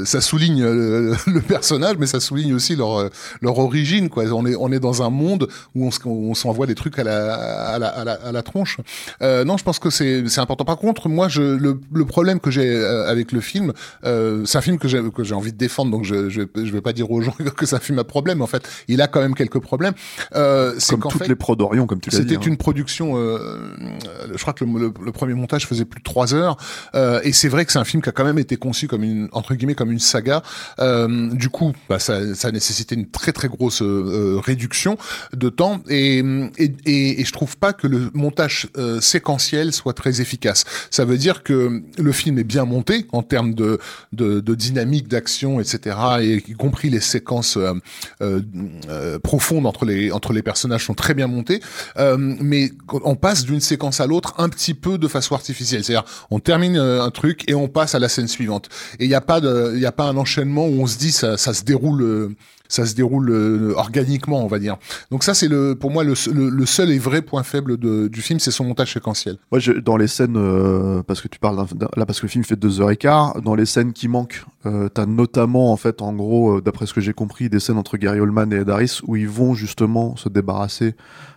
[0.05, 3.09] ça souligne le personnage, mais ça souligne aussi leur,
[3.41, 4.25] leur origine, quoi.
[4.33, 7.05] On est, on est dans un monde où on, se- on s'envoie des trucs à
[7.05, 8.79] la, à la, à la, à la tronche.
[9.23, 10.65] Euh, non, je pense que c'est c'est important.
[10.65, 13.73] Par contre, moi, je, le, le problème que j'ai euh, avec le film,
[14.05, 16.71] euh, c'est un film que j'ai que j'ai envie de défendre, donc je, je je
[16.73, 18.43] vais pas dire aux gens que c'est un film à problème.
[18.43, 19.95] En fait, il a quand même quelques problèmes.
[20.35, 22.23] Euh, c'est Comme toutes fait, les pros d'Orient, comme tu l'as dit.
[22.25, 22.41] c'était hein.
[22.47, 26.05] une production, euh, euh, je crois que le, le- le premier montage faisait plus de
[26.05, 26.57] trois heures,
[26.95, 29.03] euh, et c'est vrai que c'est un film qui a quand même été conçu comme
[29.05, 30.43] une entre guillemets comme une saga.
[30.79, 34.97] Euh, du coup, bah, ça, ça a nécessité une très très grosse euh, réduction
[35.35, 36.19] de temps, et,
[36.59, 40.65] et, et, et je trouve pas que le montage euh, séquentiel soit très efficace.
[40.91, 43.79] Ça veut dire que le film est bien monté en termes de,
[44.13, 47.75] de, de dynamique, d'action, etc., et y compris les séquences euh,
[48.21, 48.41] euh,
[48.89, 51.61] euh, profondes entre les entre les personnages sont très bien montées,
[51.99, 55.85] euh, mais on passe d'une séquence à l'autre un petit peu de façon artificielle.
[55.85, 58.69] C'est-à-dire, on termine euh, un truc et on passe à la scène suivante.
[58.99, 61.37] Et il n'y a pas y a pas un enchaînement où on se dit ça,
[61.37, 62.35] ça se déroule.
[62.73, 64.79] Ça se déroule euh, organiquement, on va dire.
[65.11, 68.51] Donc ça, c'est le, pour moi le, seul et vrai point faible du film, c'est
[68.51, 69.37] son montage séquentiel.
[69.51, 72.57] Moi, dans les scènes, euh, parce que tu parles là, parce que le film fait
[72.57, 76.15] deux heures et quart, dans les scènes qui manquent, euh, t'as notamment, en fait, en
[76.15, 79.01] gros, euh, d'après ce que j'ai compris, des scènes entre Gary Oldman et Ed Harris
[79.07, 80.95] où ils vont justement se débarrasser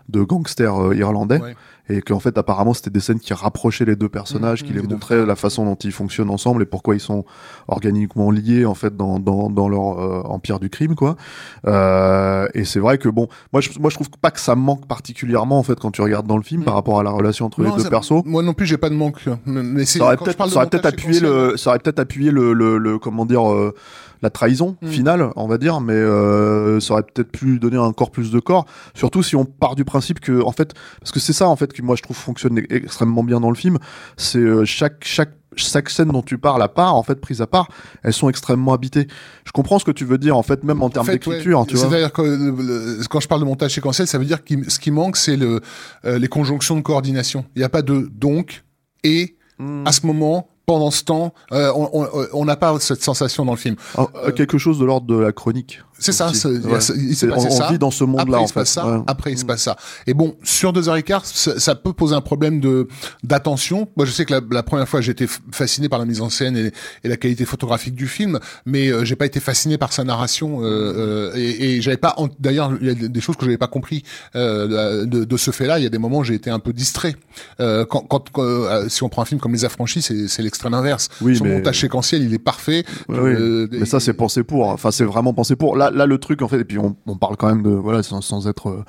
[0.10, 1.56] de gangsters euh, irlandais Ouais.
[1.90, 4.82] et qu'en fait, apparemment, c'était des scènes qui rapprochaient les deux personnages, Mhm, qui les
[4.82, 7.26] les deux montraient la façon dont ils fonctionnent ensemble et pourquoi ils sont
[7.68, 11.16] organiquement liés, en fait, dans, dans, dans leur euh, empire du crime, quoi.
[11.68, 14.88] Euh, et c'est vrai que bon, moi, je, moi, je trouve pas que ça manque
[14.88, 16.66] particulièrement, en fait, quand tu regardes dans le film, Mhm.
[16.66, 18.24] par rapport à la relation entre Non, les deux ça- persos.
[18.26, 19.26] Moi non plus, j'ai pas de manque.
[19.46, 23.50] Mais ça aurait peut-être appuyé le ça aurait peut-être appuyé le, le, le- comment dire
[23.52, 23.74] euh,
[24.22, 24.88] la trahison Mm.
[24.88, 28.66] finale on va dire mais euh, ça aurait peut-être pu donner encore plus de corps
[28.94, 31.72] surtout si on part du principe que en fait parce que c'est ça en fait
[31.74, 33.78] que moi je trouve fonctionne e- extrêmement bien dans le film
[34.18, 37.48] c'est euh, chaque chaque chaque scène dont tu parles à part, en fait, prise à
[37.48, 37.70] part,
[38.04, 39.08] elles sont extrêmement habitées.
[39.46, 41.78] Je comprends ce que tu veux dire, en fait, même en termes d'écriture, ouais, tu
[41.78, 41.88] vois.
[41.88, 44.92] C'est-à-dire que le- quand je parle de montage séquentiel, ça veut dire que ce qui
[44.92, 45.62] manque, c'est le,
[46.04, 47.46] euh, les conjonctions de coordination.
[47.56, 48.66] Il n'y a pas de donc
[49.06, 49.88] et Mm.
[49.88, 51.72] à ce moment, pendant ce temps, euh,
[52.34, 53.76] on- n'a pas cette sensation dans le film.
[53.98, 55.82] Ah, euh, quelque chose de l'ordre de la chronique.
[55.98, 56.32] C'est ça, Ouais.
[56.34, 57.72] il s'est C'est- passé on, on ça.
[57.72, 58.60] vit dans ce monde-là, Après, en il se fait.
[58.60, 58.86] passe ça.
[58.88, 59.04] Ouais.
[59.08, 59.78] Après, il se passe ça.
[60.08, 62.88] Et bon, sur deux heures et quart, ça, ça peut poser un problème de
[63.24, 63.88] d'attention.
[63.96, 66.30] Moi, je sais que la, la première fois, j'ai été fasciné par la mise en
[66.30, 66.72] scène et,
[67.04, 70.62] et la qualité photographique du film, mais euh, j'ai pas été fasciné par sa narration.
[70.64, 72.16] Euh, euh, et et j'avais pas.
[72.40, 74.04] D'ailleurs, il y a des choses que j'avais pas compris
[74.36, 75.80] euh, de, de ce fait-là.
[75.80, 77.16] Il y a des moments où j'ai été un peu distrait.
[77.60, 81.10] Euh, quand, quand euh, si on prend un film comme Les Affranchis, c'est l'extrême inverse.
[81.22, 82.84] Oui, Son mais- montage séquentiel, il est parfait.
[83.10, 83.16] Oui.
[83.18, 86.42] Euh, mais ça c'est pensé pour enfin c'est vraiment pensé pour là là le truc
[86.42, 88.84] en fait et puis on, parle quand même de voilà sans, sans être euh,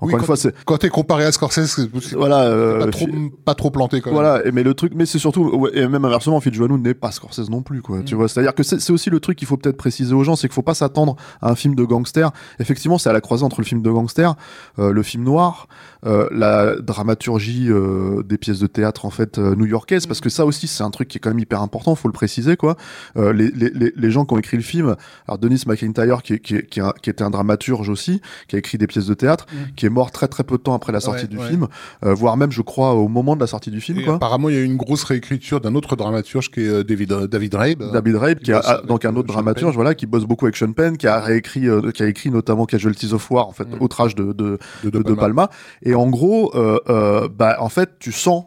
[0.00, 3.06] encore Oui, une quand- fois c'est Quand t'es comparé à Scorsese, voilà euh, pas trop,
[3.06, 4.14] fi- pas trop planté quand même.
[4.20, 6.94] voilà et- mais le truc mais c'est surtout ouais, et même inversement Phil Joannou n'est
[6.94, 8.18] pas Scorsese non plus quoi tu Mm.
[8.18, 10.36] vois c'est à dire que c'est aussi le truc qu'il faut peut-être préciser aux gens
[10.36, 12.30] c'est qu'il faut pas s'attendre à un film de gangster
[12.60, 14.34] effectivement c'est à la croisée entre le film de gangster
[14.78, 15.66] euh, le film noir
[16.06, 20.44] euh, la dramaturgie euh, des pièces de théâtre en fait euh, new-yorkaises parce que ça
[20.46, 22.76] aussi c'est un truc qui est quand même hyper important faut le préciser quoi
[23.16, 24.94] euh, les, les, les, les gens qui ont écrit le film
[25.26, 28.86] alors Denis McIntyre qui, qui, qui, qui était un dramaturge aussi qui a écrit des
[28.86, 29.74] pièces de théâtre Mm.
[29.76, 31.48] qui est mort très très peu de temps après la sortie Ouais, du ouais.
[31.48, 31.66] film
[32.04, 34.54] euh, voire même je crois au moment de la sortie du film quoi apparemment, il
[34.54, 37.54] y a eu une grosse réécriture d'un autre dramaturge qui est euh, David, euh, David
[37.54, 37.92] Rabe.
[37.92, 39.74] David Rabe, qui qui a, donc un autre Sean dramaturge, Penn.
[39.74, 43.12] voilà, qui bosse beaucoup avec Sean Penn, qui a réécrit, qui a écrit notamment Casualties
[43.12, 43.82] of War, en fait, Mm.
[43.82, 45.50] outrage de, de, de, de, De Palma.
[45.82, 46.52] Et en gros,
[47.36, 48.44] bah, en fait, tu sens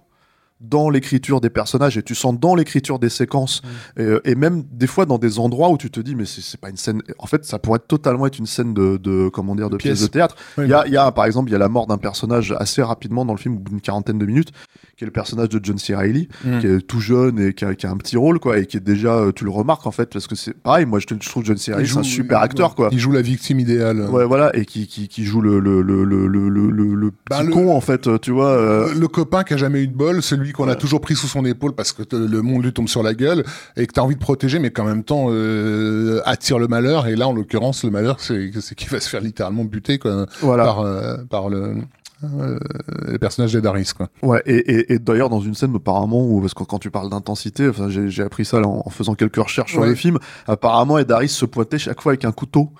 [0.62, 4.02] dans l'écriture des personnages et tu sens dans l'écriture des séquences Mm.
[4.02, 6.60] et, euh, et même des fois dans des endroits où tu te dis mais c'est
[6.60, 9.69] pas une scène en fait ça pourrait totalement être une scène de, de comment dire
[9.69, 10.02] de pièce pièce.
[10.04, 10.65] de théâtre Oui.
[10.65, 12.82] il y a, y a par exemple il y a la mort d'un personnage assez
[12.82, 14.52] rapidement dans le film au bout d'une quarantaine de minutes
[14.97, 15.95] qui est le personnage de John C.
[15.95, 16.60] Reilly Mm.
[16.60, 18.78] qui est tout jeune et qui a, qui a un petit rôle quoi et qui
[18.78, 21.15] est déjà euh, tu le remarques en fait parce que c'est pareil moi je, te-
[21.19, 21.71] je trouve John C.
[21.71, 24.02] Il Reilly c'est un super acteur quoi Il joue la victime idéale.
[24.10, 27.12] Ouais, voilà, et qui, qui, qui joue le, le, le, le, le, le, le- le
[27.30, 28.50] Bah, petit le- con, en fait, tu vois.
[28.50, 31.28] euh, Le copain qui a jamais eu de bol, celui qu'on a toujours pris sous
[31.28, 33.44] son épaule parce que le monde lui tombe sur la gueule
[33.78, 37.08] et que t'as envie de protéger, mais qu'en même temps euh, attire le malheur.
[37.08, 40.64] Et là, en l'occurrence, le malheur, c'est qu'il va se faire littéralement buter quoi, voilà.
[40.64, 41.76] par euh, par le
[42.24, 42.60] euh,
[43.08, 44.10] le personnage d'Edaris quoi.
[44.22, 47.10] Ouais, et, et, et d'ailleurs, dans une scène, apparemment, où, parce que quand tu parles
[47.10, 51.00] d'intensité, enfin, j'ai appris ça là, en, en faisant quelques recherches sur le film, apparemment,
[51.00, 52.72] Ed Harris se pointait chaque fois avec un couteau.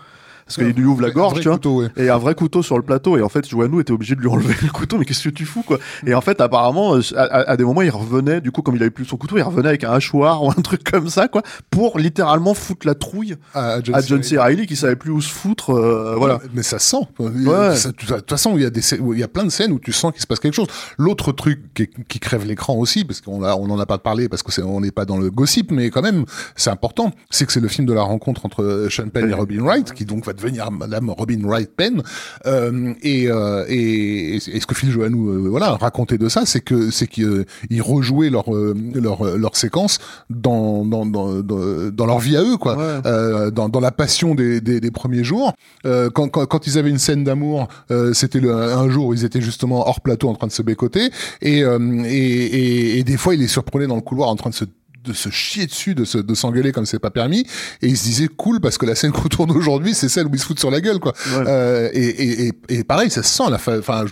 [0.56, 1.54] Parce qu'il lui ouvre la gorge, tu vois.
[1.58, 1.88] couteau, ouais.
[1.98, 3.18] Et un vrai couteau sur le plateau.
[3.18, 4.98] Et en fait, Joannou était obligé de lui enlever le couteau.
[4.98, 5.80] Mais qu'est-ce que tu fous, quoi?
[6.06, 8.92] Et en fait, apparemment, euh, à, des moments, il revenait, du coup, comme il avait
[8.92, 12.00] plus son couteau, il revenait avec un hachoir ou un truc comme ça, quoi, pour
[12.00, 14.08] littéralement foutre la trouille À, à John à C.
[14.08, 14.38] John C.
[14.38, 15.72] Reilly qui savait plus où se foutre.
[15.72, 16.40] euh, voilà.
[16.54, 16.98] Mais ça sent.
[17.20, 17.76] Ouais.
[17.76, 19.72] Ça- De toute façon, il y a des, scè- il y a plein de scènes
[19.72, 20.68] où tu sens qu'il se passe quelque chose.
[20.98, 24.28] L'autre truc qui, qui crève l'écran aussi, parce qu'on a, on en a pas parlé
[24.30, 27.12] parce que c'est, on n'est pas dans le gossip, mais quand même, c'est important.
[27.30, 30.06] C'est que c'est le film de la rencontre entre Sean Penn et Robin Wright, qui
[30.06, 32.02] donc va devenir Madame Robin Wright Penn.
[32.46, 36.62] Euh, et, euh, et, et ce que Phil Joannou, euh, voilà, racontait de ça, c'est
[36.62, 40.00] que, c'est qu'ils ils rejouaient leur, euh, leur, leur séquence
[40.30, 43.02] dans, dans, dans, dans, leur vie à eux, quoi Ouais.
[43.06, 45.54] euh, dans, dans la passion des, des, des premiers jours.
[45.86, 49.14] Euh, quand, quand, quand ils avaient une scène d'amour, euh, c'était le- un jour où
[49.14, 51.10] ils étaient justement hors plateau en train de se bécoter,
[51.42, 54.50] et, euh, et, et, et des fois ils les surprenaient dans le couloir en train
[54.50, 54.66] de se
[55.04, 57.46] de se chier dessus, de se, de s'engueuler comme c'est pas permis,
[57.82, 60.32] et ils se disaient cool parce que la scène qu'on tourne aujourd'hui, c'est celle où
[60.34, 61.14] ils se foutent sur la gueule, quoi.
[61.28, 61.44] Ouais.
[61.48, 64.06] Euh, et, et, et, et pareil, ça se sent la, enfin,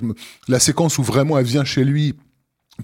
[0.47, 2.15] la séquence où vraiment elle vient chez lui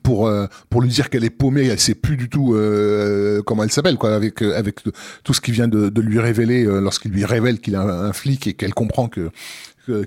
[0.03, 3.63] pour euh, pour lui dire qu'elle est paumée, elle sait plus du tout euh, comment
[3.63, 4.81] elle s'appelle quoi avec euh, avec
[5.23, 8.05] tout ce qui vient de, de lui révéler euh, lorsqu'il lui révèle qu'il a un,
[8.07, 9.29] un flic et qu'elle comprend que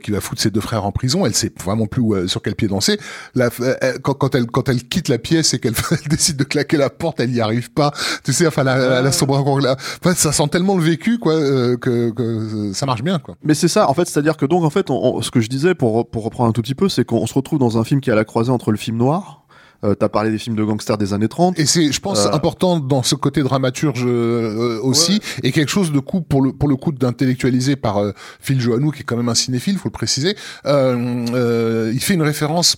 [0.03, 2.43] qu'il va foutre ses deux frères en prison, elle sait vraiment plus où, euh, sur
[2.43, 2.99] quel pied danser.
[3.35, 6.37] La, euh, elle- quand, quand elle quand elle quitte la pièce et qu'elle elle décide
[6.37, 7.93] de claquer la porte, elle y arrive pas.
[8.25, 9.77] Tu sais, enfin la, la sombre encore là.
[10.03, 13.37] Enfin, ça sent tellement le vécu quoi euh, que, que ça marche bien quoi.
[13.43, 15.49] Mais c'est ça, en fait, c'est-à-dire que donc, en fait, on- on- ce que je
[15.49, 18.01] disais pour, pour reprendre un tout petit peu, c'est qu'on se retrouve dans un film
[18.01, 19.45] qui est à la croisée entre le film noir.
[19.85, 21.59] Euh, T'as parlé des films de gangsters des années 30.
[21.59, 25.93] Et c'est, je pense, Euh, important dans ce côté dramaturge euh, aussi, et quelque chose
[25.93, 29.17] de coup pour le pour le coup d'intellectualisé par euh, Phil Joannou, qui est quand
[29.17, 30.37] même un cinéphile, faut le préciser.
[30.67, 32.77] Euh, euh, il fait une référence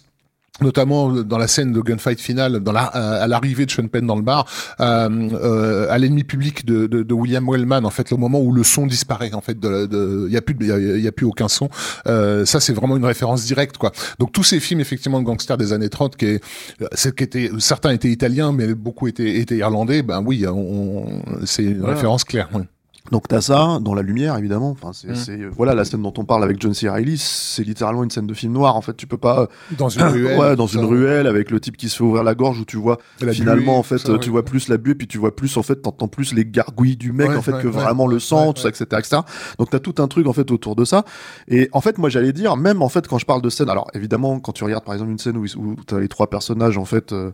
[0.63, 4.17] notamment dans la scène de gunfight finale, dans la, à l'arrivée de Sean Penn dans
[4.17, 4.47] le bar,
[4.81, 8.53] euh, euh, à l'ennemi public de, de, de William Wellman, en fait, le moment où
[8.53, 11.49] le son disparaît, en fait, il y a plus, y a, y a plus aucun
[11.49, 11.69] son.
[12.07, 13.93] Euh, ça, c'est vraiment une référence directe, quoi.
[14.19, 16.45] Donc tous ces films, effectivement, de gangsters des années 30, qui est,
[16.93, 20.03] c'est qui était, certains étaient italiens, mais beaucoup étaient, étaient irlandais.
[20.03, 21.95] Ben oui, on- c'est une Voilà.
[21.95, 22.49] référence claire.
[22.55, 22.63] oui.
[23.11, 24.71] Donc t'as ça dans la lumière évidemment.
[24.71, 25.15] Enfin c'est Mm.
[25.17, 26.89] c'est- euh, voilà la scène dont on parle avec John C.
[26.89, 28.77] Reilly, c'est littéralement une scène de film noir.
[28.77, 30.39] En fait tu peux pas Dans une ruelle.
[30.39, 32.77] ouais dans une ruelle avec le type qui se fait ouvrir la gorge où tu
[32.77, 34.19] vois la finalement buée, en fait ça, ouais.
[34.21, 36.97] tu vois plus la buée puis tu vois plus en fait t'entends plus les gargouilles
[36.97, 38.85] du mec Ouais, en fait ouais, que ouais, vraiment le sang ouais, tout ça etc
[38.99, 39.17] etc.
[39.59, 41.05] Donc t'as tout un truc en fait autour de ça.
[41.49, 43.89] Et en fait moi j'allais dire même en fait quand je parle de scène alors
[43.95, 46.85] évidemment quand tu regardes par exemple une scène où, où t'as les trois personnages en
[46.85, 47.33] fait euh,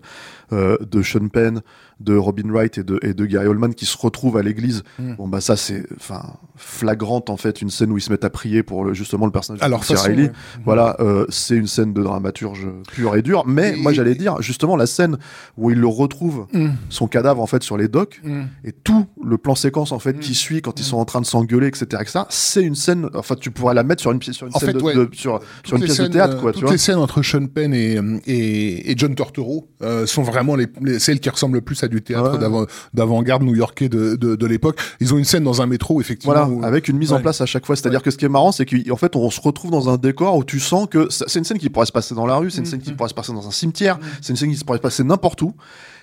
[0.52, 1.60] euh, de Sean Penn
[2.00, 4.82] de Robin Wright et de, et de Gary Oldman qui se retrouvent à l'église.
[4.98, 5.14] Mm.
[5.14, 6.22] Bon bah ça c'est enfin
[6.56, 9.32] flagrante en fait une scène où ils se mettent à prier pour le, justement le
[9.32, 10.30] personnage Alors, de façon, ouais.
[10.64, 13.44] Voilà, euh, c'est une scène de dramaturge pure et dure.
[13.46, 15.18] Mais Et- moi j'allais dire justement la scène
[15.56, 16.70] où il le retrouve Mm.
[16.88, 18.42] son cadavre en fait sur les docks Mm.
[18.64, 20.20] et tout le plan séquence en fait Mm.
[20.20, 22.20] qui suit quand ils sont en train de s'engueuler etc etc.
[22.28, 23.08] C'est une scène.
[23.14, 24.94] Enfin tu pourrais la mettre sur une pièce sur une En scène fait, de, ouais.
[24.94, 25.40] de- sur
[25.72, 26.52] une pièce de théâtre euh, quoi.
[26.52, 26.72] Tu toutes vois.
[26.72, 30.98] les scènes entre Sean Penn et, et, et John Tortoro euh, sont vraiment les, les-
[30.98, 32.38] celles qui ressemblent le plus à du théâtre Ouais.
[32.38, 34.78] d'avant- d'avant-garde new-yorkais de, de, de l'époque.
[35.00, 36.32] Ils ont une scène dans un métro, effectivement.
[36.34, 37.76] Voilà, avec une mise en place à chaque fois.
[37.76, 40.36] C'est-à-dire que ce qui est marrant, c'est qu'en fait, on se retrouve dans un décor
[40.36, 42.60] où tu sens que c'est une scène qui pourrait se passer dans la rue, c'est
[42.60, 42.96] une scène qui Mhm.
[42.96, 45.54] pourrait se passer dans un cimetière, c'est une scène qui pourrait se passer n'importe où.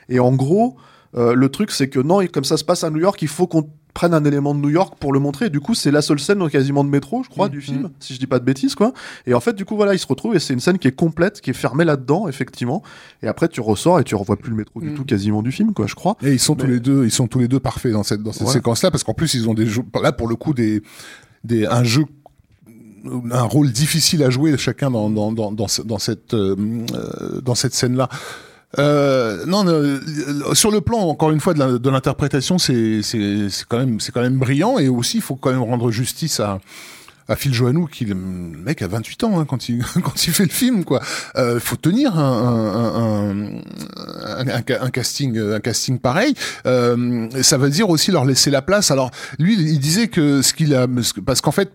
[0.09, 0.75] Et en gros,
[1.15, 3.27] euh, le truc, c'est que non, et comme ça se passe à New York, il
[3.27, 5.45] faut qu'on prenne un élément de New York pour le montrer.
[5.45, 7.51] Et du coup, c'est la seule scène quasiment de métro, je crois, Mhm.
[7.51, 8.93] du film, si je dis pas de bêtises, quoi.
[9.27, 10.95] Et en fait, du coup, voilà, il se retrouve et c'est une scène qui est
[10.95, 12.81] complète, qui est fermée là-dedans, effectivement.
[13.21, 14.95] Et après, tu ressors et tu revois plus le métro du Mhm.
[14.95, 16.17] tout, quasiment du film, quoi, je crois.
[16.23, 18.31] Et ils sont tous les deux, ils sont tous les deux parfaits dans cette dans
[18.33, 18.53] cette Ouais.
[18.53, 20.81] séquence-là parce qu'en plus ils ont des jeux, là pour le coup des
[21.43, 22.05] des un jeu
[23.31, 26.55] un rôle difficile à jouer chacun dans dans dans dans, dans cette euh,
[26.95, 28.07] euh, dans cette scène-là.
[28.79, 29.99] Euh, non, euh,
[30.53, 33.01] sur le plan encore une fois de l'interprétation, c'est
[33.69, 36.59] quand même c'est quand même brillant et aussi il faut quand même rendre justice à
[37.27, 40.43] à Phil Joannou, qui le mec a 28 ans hein, quand il quand il fait
[40.43, 41.01] le film, quoi.
[41.35, 43.61] Euh, faut tenir un,
[44.35, 46.33] un, un, un, casting un casting pareil.
[46.65, 48.91] Euh, ça veut dire aussi leur laisser la place.
[48.91, 50.87] Alors lui, il disait que ce qu'il a,
[51.25, 51.71] parce qu'en fait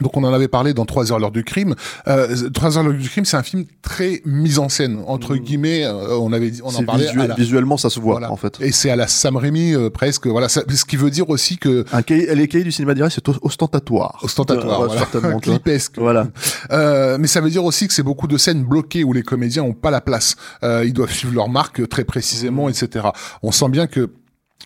[0.00, 1.74] donc on en avait parlé dans Trois heures l'heure du crime.
[2.06, 5.38] Euh, Trois heures l'heure du crime, c'est un film très mise en scène entre mmh.
[5.38, 5.84] guillemets.
[5.84, 7.08] Euh, on avait dit, on en parlait.
[7.36, 8.58] Visuellement, ça se voit en fait.
[8.60, 10.26] Et c'est à la Sam Raimi euh, presque.
[10.26, 13.14] Voilà, ça, ce qui veut dire aussi que un cahier, les cahiers du cinéma direct,
[13.14, 14.18] c'est ostentatoire.
[14.22, 15.38] Ostentatoire, voilà.
[15.40, 15.98] clipesque.
[15.98, 16.28] Voilà.
[16.70, 19.62] Euh, mais ça veut dire aussi que c'est beaucoup de scènes bloquées où les comédiens
[19.62, 20.36] ont pas la place.
[20.62, 23.08] Euh, ils doivent suivre leur marque très précisément, etc.
[23.42, 24.10] On sent bien que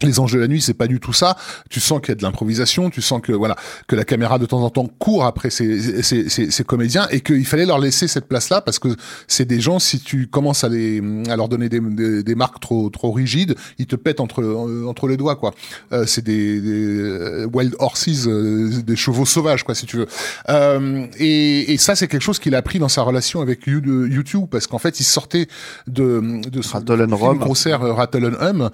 [0.00, 1.36] les anges de la nuit, c'est pas du tout ça.
[1.70, 4.46] Tu sens qu'il y a de l'improvisation, tu sens que voilà que la caméra de
[4.46, 8.08] temps en temps court après ces, ces, ces, ces comédiens et qu'il fallait leur laisser
[8.08, 8.88] cette place-là parce que
[9.28, 12.60] c'est des gens si tu commences à les à leur donner des, des, des, marques
[12.60, 14.42] trop trop rigides, ils te pètent entre
[14.86, 15.52] entre les doigts quoi.
[15.92, 20.06] Euh, c'est des, des, euh, wild horses, euh, des chevaux sauvages quoi si tu veux.
[20.48, 24.46] Euh, et, et, ça c'est quelque chose qu'il a appris dans sa relation avec YouTube
[24.50, 25.46] parce qu'en fait il sortait
[25.86, 28.70] de de ce film concert Rattle Hum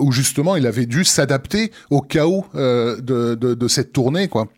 [0.00, 4.48] où justement il avait dû s'adapter au chaos euh, de, de, de, cette tournée, quoi.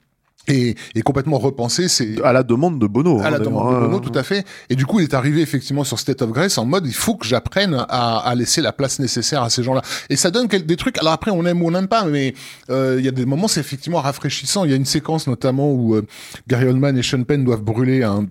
[0.51, 3.81] Et, et, complètement repenser c'est à la demande de Bono à hein, la demande de
[3.81, 4.47] Bono tout à fait.
[4.71, 7.17] Et du coup il est arrivé effectivement sur State of Grace en mode il faut
[7.17, 9.83] que j'apprenne à, à, laisser la place nécessaire à ces gens-là.
[10.09, 10.97] Et ça donne des trucs.
[11.01, 12.33] Alors après on aime ou on n'aime pas mais
[12.71, 14.65] euh, il y a des moments c'est effectivement rafraîchissant.
[14.65, 16.07] Il y a une séquence notamment où euh,
[16.49, 18.27] Gary Oldman et Sean Penn doivent brûler un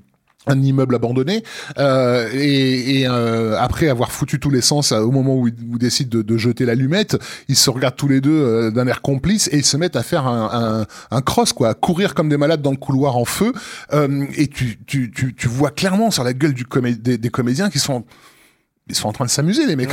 [0.48, 1.44] un immeuble abandonné
[1.78, 6.18] euh, et, et euh, après avoir foutu tous les sens au moment où ils, décident
[6.18, 9.58] de, de, jeter l'allumette, ils se regardent tous les deux euh, d'un air complice et
[9.58, 12.62] ils se mettent à faire un, un, un, cross quoi, à courir comme des malades
[12.62, 13.54] dans le couloir en feu.
[13.94, 16.66] Euh, et tu, tu, tu, tu, vois clairement sur la gueule du
[17.00, 18.04] des, des comédiens qui sont
[18.90, 19.90] ils sont en train de s'amuser les mecs.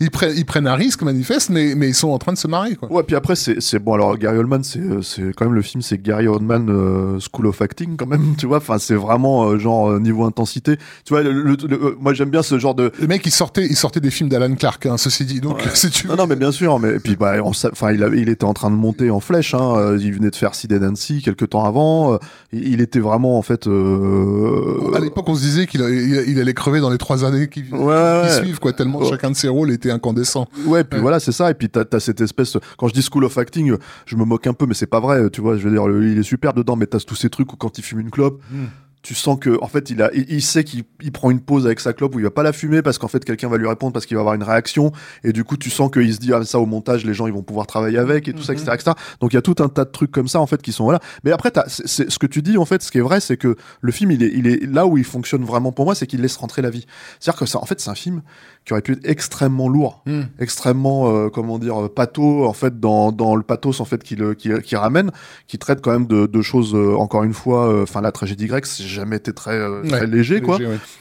[0.00, 2.46] ils, prennent, ils prennent un risque manifeste, mais mais ils sont en train de se
[2.46, 2.92] marrer quoi.
[2.92, 5.62] Ouais, puis après c'est c'est bon alors Gary Oldman c'est euh, c'est quand même le
[5.62, 8.58] film c'est Gary Oldman euh, School of Acting quand même tu vois.
[8.58, 10.76] Enfin c'est vraiment euh, genre niveau intensité.
[11.04, 11.56] Tu vois le,
[11.98, 12.92] moi j'aime bien ce genre de.
[13.00, 15.90] Le mec il sortait il sortait des films d'Alan Clark hein, ceci dit donc si
[15.90, 16.06] tu.
[16.06, 18.70] Non non mais bien sûr mais et puis bah enfin il il était en train
[18.70, 19.96] de monter en flèche hein.
[19.98, 22.18] Il venait de faire Sid Nancy quelques temps avant.
[22.52, 23.66] Il, était vraiment en fait.
[23.66, 27.64] À l'époque on se disait qu'il il, allait crever dans les trois années qui.
[27.72, 27.93] Ouais
[28.26, 30.46] qui suivent, quoi, tellement chacun de ses rôles était incandescent.
[30.66, 31.50] Ouais, puis voilà, c'est ça.
[31.50, 33.76] Et puis t'as as cette espèce, quand je dis School of Acting,
[34.06, 35.56] je me moque un peu, mais c'est pas vrai, tu vois.
[35.56, 37.82] Je veux dire, il est super dedans, mais t'as tous ces trucs où quand il
[37.82, 38.64] fume une clope, hmm
[39.04, 41.92] tu sens que en fait il a il, sait qu'il prend une pause avec sa
[41.92, 44.06] clope où il va pas la fumer parce qu'en fait quelqu'un va lui répondre parce
[44.06, 46.58] qu'il va avoir une réaction et du coup tu sens qu'il se dit ah ça
[46.58, 49.34] au montage les gens ils vont pouvoir travailler avec et tout ça etc., etc., donc
[49.34, 51.00] il y a tout un tas de trucs comme ça en fait qui sont voilà
[51.22, 53.56] mais après c'est ce que tu dis en fait ce qui est vrai c'est que
[53.82, 56.22] le film il est il est là où il fonctionne vraiment pour moi c'est qu'il
[56.22, 56.86] laisse rentrer la vie
[57.20, 58.22] c'est à dire que ça en fait c'est un film
[58.64, 60.22] qui aurait pu être extrêmement lourd mm.
[60.40, 64.50] extrêmement euh, comment dire pathos en fait dans, dans le pathos en fait qu'il qui,
[64.62, 65.10] qui ramène
[65.46, 68.46] qui traite quand même de, de choses euh, encore une fois euh, enfin la tragédie
[68.46, 70.58] grecque jamais été très, euh, léger, quoi.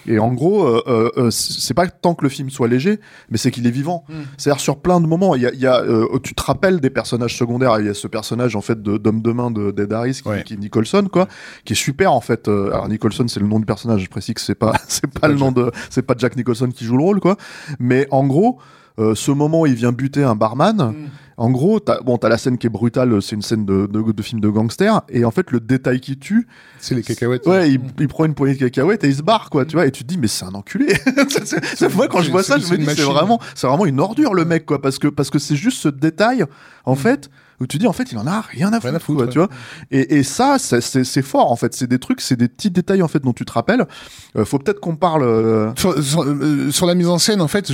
[0.08, 3.51] Et en gros, euh, euh, c'est pas tant que le film soit léger, mais c'est
[3.51, 4.03] qu'il est vivant.
[4.10, 4.23] Hmm.
[4.38, 5.84] C'est-à-dire sur plein de moments, il y a, y a
[6.23, 7.79] tu te rappelles des personnages secondaires.
[7.79, 10.53] Il y a ce personnage en fait d'homme de, main de d'Ed Harris qui, qui,
[10.53, 11.27] est Nicholson, quoi,
[11.65, 12.47] qui est super en fait.
[12.47, 14.01] alors Nicholson, c'est le nom du personnage.
[14.01, 16.86] Je précise que c'est pas c'est pas, le nom de c'est pas Jack Nicholson qui
[16.86, 17.38] joue le rôle, quoi.
[17.79, 18.60] Mais en gros.
[18.97, 21.10] ce moment où il vient buter un barman, hmm.
[21.38, 24.12] En gros, t'as bon, as la scène qui est brutale, c'est une scène de, de,
[24.12, 26.48] de, film de gangster, et en fait, le détail qui tue,
[26.80, 27.48] c'est les cacahuètes.
[27.48, 29.86] Ouais, il, il, prend une poignée de cacahuètes et il se barre, quoi, tu vois,
[29.86, 30.93] et tu te dis, mais c'est un enculé.
[31.76, 34.34] c'est, moi, quand je vois ça, je me dis, c'est vraiment, c'est vraiment une ordure,
[34.34, 36.46] le mec, quoi, parce que, parce que c'est juste ce détail,
[36.86, 36.98] en mm.
[36.98, 37.30] fait,
[37.63, 39.49] où tu dis en fait il en a rien à foutre, tu vois.
[39.89, 41.73] et, et ça c'est fort en fait.
[41.73, 43.88] C'est des trucs c'est des petits détails en fait dont tu te rappelles.
[44.36, 47.71] Euh, faut peut-être qu'on parle euh, euh, sur, la mise en scène en fait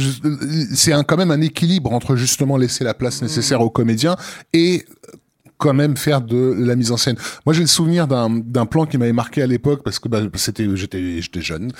[0.74, 4.16] c'est quand même un équilibre entre justement laisser la place nécessaire aux comédiens
[4.54, 4.86] et
[5.58, 7.18] quand même faire de la mise en scène.
[7.46, 10.66] Moi, j'ai le souvenir d'un plan qui m'avait marqué à l'époque parce que bah, c'était
[10.76, 11.74] j'étais j'étais jeune.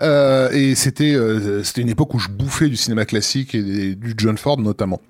[0.00, 1.14] Euh, et c'était
[1.62, 5.02] c'était une époque où je bouffais du cinéma classique et du John Ford notamment.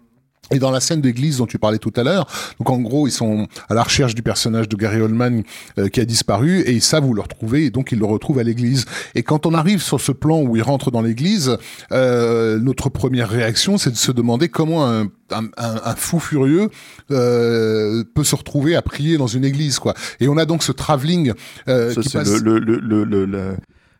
[0.52, 2.28] Et dans la scène d'église dont tu parlais tout à l'heure,
[2.58, 5.42] donc en gros ils sont à la recherche du personnage de Gary Oldman
[5.78, 8.38] euh, qui a disparu et ils savent où le retrouver et donc ils le retrouvent
[8.38, 8.84] à l'église.
[9.16, 11.56] Et quand on arrive sur ce plan où il rentre dans l'église,
[11.90, 16.70] euh, notre première réaction c'est de se demander comment un, un, un fou furieux
[17.10, 19.94] euh, peut se retrouver à prier dans une église quoi.
[20.20, 21.32] Et on a donc ce travelling
[21.68, 22.40] euh, qui passe...
[22.40, 23.56] le, le, le, le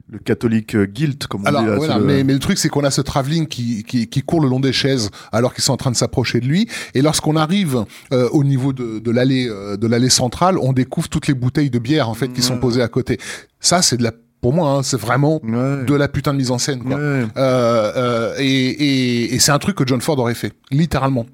[0.09, 1.69] le catholique euh, guilt, comme on alors, dit.
[1.77, 4.49] voilà, mais, mais, le truc, c'est qu'on a ce travelling qui, qui, qui, court le
[4.49, 6.69] long des chaises alors qu'ils sont en train de s'approcher de lui.
[6.95, 11.09] Et lorsqu'on arrive euh, au niveau de, de l'allée euh, de l'allée centrale, on découvre
[11.09, 13.19] toutes les bouteilles de bière en fait qui sont posées à côté.
[13.61, 16.59] Ça, c'est de la pour moi, hein, c'est vraiment de la putain de mise en
[16.59, 16.85] scène.
[16.85, 16.99] Quoi.
[16.99, 21.27] Euh, et, et, et c'est un truc que John Ford aurait fait, littéralement.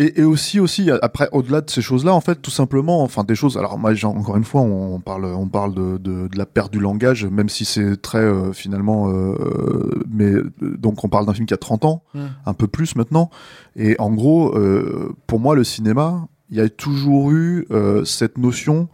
[0.00, 3.34] Et, et aussi, aussi, après, au-delà de ces choses-là, en fait, tout simplement, enfin, des
[3.34, 3.58] choses.
[3.58, 6.78] Alors, moi, encore une fois, on parle, on parle de, de, de la perte du
[6.78, 9.34] langage, même si c'est très euh, finalement, euh,
[10.08, 12.02] mais donc on parle d'un film qui a 30 ans,
[12.46, 13.28] un peu plus maintenant.
[13.76, 17.66] Et en gros, euh, pour moi, le cinéma, il y a toujours eu
[18.04, 18.88] cette notion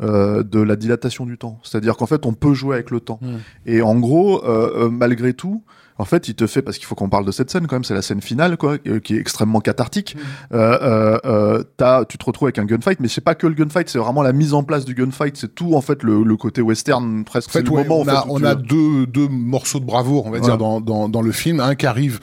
[0.00, 1.58] euh, de la dilatation du temps.
[1.64, 3.18] C'est-à-dire qu'en fait, on peut jouer avec le temps.
[3.66, 5.64] Et en gros, euh, euh, malgré tout,
[5.98, 7.84] en fait, il te fait, parce qu'il faut qu'on parle de cette scène quand même,
[7.84, 10.14] c'est la scène finale, quoi, euh, qui est extrêmement cathartique.
[10.16, 10.54] Mm.
[10.54, 13.54] Euh, euh, euh, t'as- tu te retrouves avec un gunfight, mais c'est pas que le
[13.54, 16.36] gunfight, c'est vraiment la mise en place du gunfight, c'est tout en fait le, le
[16.36, 17.50] côté western presque.
[17.50, 20.26] En fait, le moment, on, en a, fait, on a deux, deux morceaux de bravoure,
[20.26, 20.44] on va Ouais.
[20.44, 21.58] dire, dans, dans, dans le film.
[21.60, 22.20] Un qui arrive,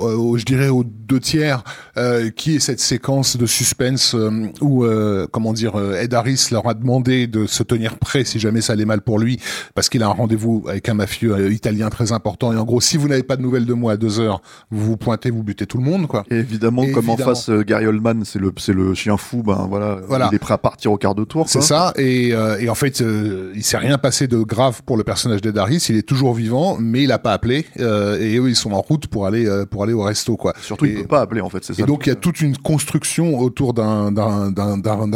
[0.00, 1.64] euh, je dirais, aux deux tiers,
[1.96, 6.48] euh, qui est cette séquence de suspense euh, où, euh, comment dire, euh, Ed Harris
[6.52, 9.40] leur a demandé de se tenir prêt si jamais ça allait mal pour lui,
[9.74, 12.52] parce qu'il a un rendez-vous avec un mafieux euh, italien très important.
[12.52, 14.84] Et en gros, si vous n'avez pas de nouvelles de moi à deux heures, vous
[14.84, 16.24] vous pointez, vous butez tout le monde, quoi.
[16.30, 19.98] Et évidemment, comme en face, Gary Oldman, c'est le, c'est le chien fou, ben voilà,
[20.06, 20.28] Voilà.
[20.30, 21.48] il est prêt à partir au quart de tour.
[21.48, 24.96] C'est ça, et, euh, et en fait, euh, il s'est rien passé de grave pour
[24.96, 25.86] le personnage d'Ed Harris.
[25.88, 27.66] Il est toujours vivant, mais il a pas appelé.
[27.80, 30.52] euh, et eux, ils sont en route pour aller euh, pour aller au resto, quoi.
[30.60, 31.82] Surtout, Et- il peut pas appeler en fait, c'est ça.
[31.82, 34.10] Et donc il y a toute une construction autour d'un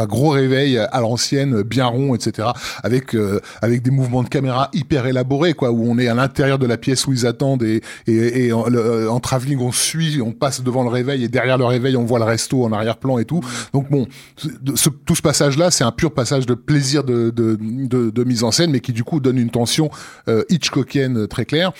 [0.06, 2.48] gros réveil à l'ancienne, bien rond, etc.
[2.82, 6.58] Avec euh, avec des mouvements de caméra hyper élaborés, quoi, où on est à l'intérieur
[6.58, 10.20] de la pièce où ils attendent et et, et en, le- en travelling on suit,
[10.22, 13.18] on passe devant le réveil et derrière le réveil on voit le resto en arrière-plan
[13.18, 13.40] et tout.
[13.74, 17.58] Donc bon, ce- tout ce passage là, c'est un pur passage de plaisir de de,
[17.60, 19.90] de de mise en scène, mais qui du coup donne une tension
[20.28, 21.72] euh, Hitchcockienne très claire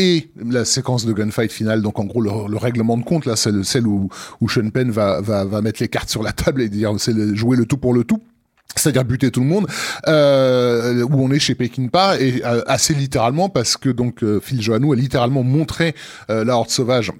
[0.00, 3.36] et la séquence de gunfight finale, donc en gros le, le règlement de compte, là,
[3.36, 4.08] c'est le- celle où,
[4.40, 7.56] où Sean Penn va, va, mettre les cartes sur la table et dire c'est jouer
[7.56, 8.20] le tout pour le tout.
[8.76, 9.66] C'est-à-dire buter tout le monde,
[10.06, 14.62] euh, où on est chez Peckinpah et euh, assez littéralement parce que donc euh, Phil
[14.62, 15.94] Joannou a littéralement montré
[16.30, 17.10] euh, la horde sauvage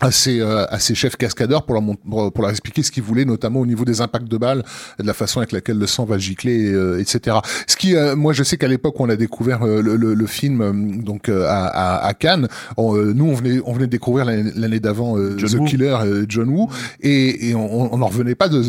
[0.00, 3.02] à ses, euh, à ses chefs cascadeurs pour leur, pour, pour leur expliquer ce qu'ils
[3.02, 4.62] voulaient, notamment au niveau des impacts de balles,
[4.98, 7.38] de la façon avec laquelle le sang va gicler, euh, etc.
[7.66, 10.26] Ce qui, euh, moi, je sais qu'à l'époque, on a découvert euh, le, le, le
[10.26, 12.48] film euh, donc euh, à, à, à Cannes.
[12.76, 15.64] On, euh, nous, on venait, on venait de découvrir l'année d'avant euh, John The Woo.
[15.66, 16.68] Killer, euh, John Woo,
[17.00, 18.62] et, et on n'en revenait pas de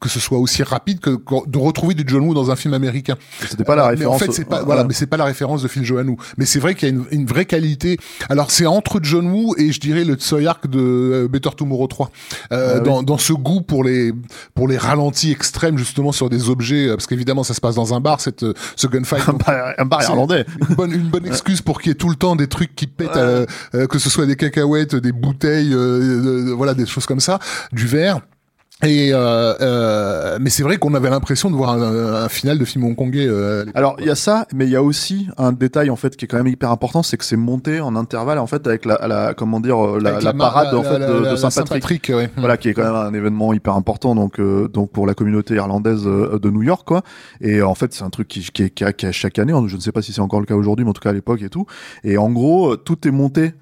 [0.00, 2.74] que ce soit aussi rapide que que de retrouver du John Woo dans un film
[2.74, 3.16] américain.
[3.48, 4.20] C'était pas la référence.
[4.20, 6.16] Mais en fait, c'est pas, voilà, mais c'est pas la référence de Phil Joannou.
[6.38, 7.98] Mais c'est vrai qu'il y a une, une vraie qualité.
[8.28, 11.86] Alors, c'est entre John Woo et je dirais le Tsui Hark de euh, Better Tomorrow
[11.86, 12.10] 3.
[12.52, 13.04] Euh, Ah oui.
[13.04, 14.12] dans, ce goût pour les,
[14.54, 17.94] pour les ralentis extrêmes, justement, sur des objets, euh, parce qu'évidemment, ça se passe dans
[17.94, 18.44] un bar, cette,
[18.76, 19.28] ce gunfight.
[19.28, 20.44] un bar, un bar irlandais.
[20.68, 22.86] une bonne, une bonne excuse pour qu'il y ait tout le temps des trucs qui
[22.86, 23.46] pètent, euh,
[23.86, 27.38] que ce soit des cacahuètes, des bouteilles, euh, voilà, des choses comme ça,
[27.72, 28.20] du verre.
[28.84, 32.64] Et euh, euh, mais c'est vrai qu'on avait l'impression de voir un, un final de
[32.66, 33.26] film hongkongais.
[33.26, 33.64] Euh.
[33.74, 36.26] Alors il y a ça, mais il y a aussi un détail en fait qui
[36.26, 38.98] est quand même hyper important, c'est que c'est monté en intervalle en fait avec la,
[39.08, 42.12] la comment dire euh, la, la parade en fait de, de Saint-Patrick.
[42.14, 42.28] ouais.
[42.36, 45.54] Voilà, qui est quand même un événement hyper important donc euh, donc pour la communauté
[45.54, 47.00] irlandaise euh, de New York quoi.
[47.40, 49.80] Et en fait c'est un truc qui, qui, est, qui, a chaque année, je ne
[49.80, 51.48] sais pas si c'est encore le cas aujourd'hui, mais en tout cas à l'époque et
[51.48, 51.64] tout.
[52.04, 53.54] Et en gros tout est monté.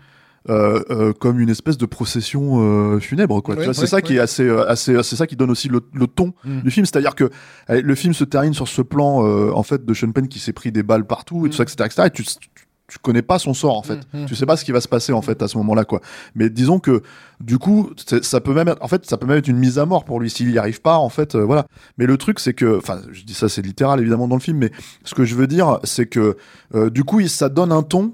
[0.51, 3.55] Euh, euh, comme une espèce de procession euh, funèbre quoi.
[3.55, 4.19] Ouais, tu vois, c'est ouais, ça qui ouais.
[4.19, 6.61] est assez assez c'est ça qui donne aussi le, le ton Mm.
[6.61, 7.31] du film, c'est-à-dire que
[7.71, 10.39] euh, le film se termine sur ce plan euh, en fait de Sean Penn qui
[10.39, 12.03] s'est pris des balles partout et tout ça etc., etc.
[12.07, 14.01] et tu, tu connais pas son sort en fait.
[14.13, 14.27] Mm, mm.
[14.27, 16.01] Tu sais pas ce qui va se passer en fait à ce moment-là quoi.
[16.35, 17.03] Mais disons que
[17.41, 17.91] du coup
[18.23, 20.21] ça peut même être, en fait ça peut même être une mise à mort pour
[20.21, 21.67] lui s'il y arrive pas en fait euh, voilà.
[21.97, 24.59] Mais le truc c'est que enfin je dis ça c'est littéral évidemment dans le film
[24.59, 24.71] mais
[25.05, 26.37] ce que je veux dire c'est que
[26.75, 28.13] euh, du coup ça donne un ton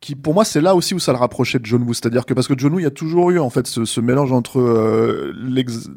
[0.00, 2.32] qui pour moi c'est là aussi où ça le rapprochait de John Woo c'est-à-dire que
[2.32, 4.58] parce que John Woo il y a toujours eu en fait ce, ce mélange entre
[4.58, 5.32] euh,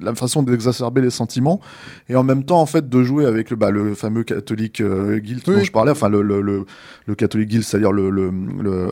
[0.02, 1.62] la façon d'exacerber les sentiments
[2.10, 5.20] et en même temps en fait de jouer avec le, bah, le fameux catholique euh,
[5.20, 5.56] guilt Oui.
[5.56, 6.66] dont je parlais enfin le, le, le,
[7.06, 8.30] le catholique guilt c'est-à-dire le le,
[8.62, 8.90] le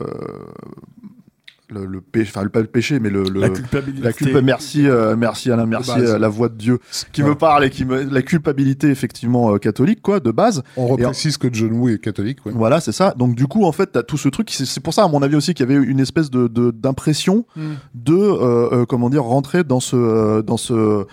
[1.72, 4.04] le, le péché, enfin le- pas le péché, mais le, le La culpabilité.
[4.04, 6.10] la culpa- merci, euh, merci Alain, merci base.
[6.12, 6.78] euh, la voix de Dieu
[7.12, 10.62] qui me parle et qui me la culpabilité effectivement euh, catholique quoi de base.
[10.76, 12.44] On reprécise que John Woo est catholique.
[12.46, 12.52] Ouais.
[12.54, 13.14] Voilà, c'est ça.
[13.16, 14.50] Donc du coup, en fait, t'as tout ce truc.
[14.50, 17.46] C'est pour ça, à mon avis aussi, qu'il y avait une espèce de de- d'impression
[17.94, 21.06] de, euh, euh, comment dire, rentrer dans ce euh, dans ce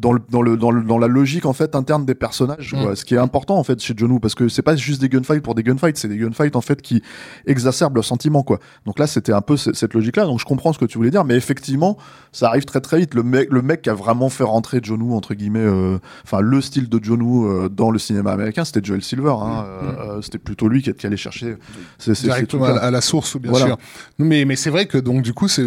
[0.00, 2.82] dans le, dans le dans le dans la logique en fait interne des personnages Mm.
[2.82, 2.96] quoi.
[2.96, 5.08] ce qui est important en fait chez John Woo parce que c'est pas juste des
[5.08, 7.02] gunfights pour des gunfights c'est des gunfights en fait qui
[7.46, 10.44] exacerbent leurs sentiments quoi donc là c'était un peu ce- cette logique là donc je
[10.44, 11.96] comprends ce que tu voulais dire mais effectivement
[12.32, 15.02] ça arrive très très vite le mec le mec qui a vraiment fait rentrer John
[15.02, 18.64] Woo entre guillemets euh, enfin le style de John Woo euh, dans le cinéma américain
[18.64, 21.56] c'était Joel Silver hein, euh, euh, c'était plutôt lui qui, qui allait chercher
[21.98, 23.66] ces- ces- ces directement à, la source, bien Voilà.
[23.66, 23.76] sûr.
[24.18, 25.66] Mais, mais c'est vrai que donc du coup, c'est,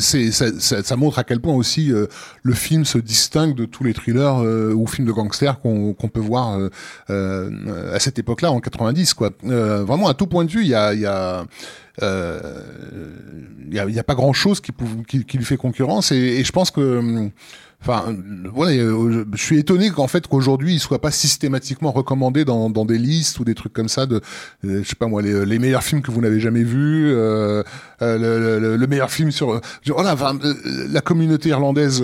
[0.00, 2.06] c'est, ça, ça, ça montre à quel point aussi euh,
[2.42, 6.20] le film se distingue de tous les thrillers euh, ou films de gangsters qu'on, peut
[6.20, 6.70] voir euh,
[7.10, 9.14] euh, à cette époque-là, en 90.
[9.14, 9.30] Quoi.
[9.42, 11.04] Vraiment, à tout point de vue, il y a, il
[12.00, 12.62] euh,
[13.70, 14.72] il y a, pas grand chose qui,
[15.36, 17.30] lui fait concurrence et, je pense que
[17.80, 18.12] Enfin,
[18.52, 23.38] voilà, je suis étonné qu'en fait qu'aujourd'hui il soit pas systématiquement recommandé dans, des listes
[23.38, 24.20] ou des trucs comme ça de,
[24.64, 27.64] je sais pas moi, les, meilleurs films que vous n'avez jamais vus, le,
[28.00, 30.36] le, le, meilleur film sur, voilà, enfin,
[30.88, 32.02] la communauté irlandaise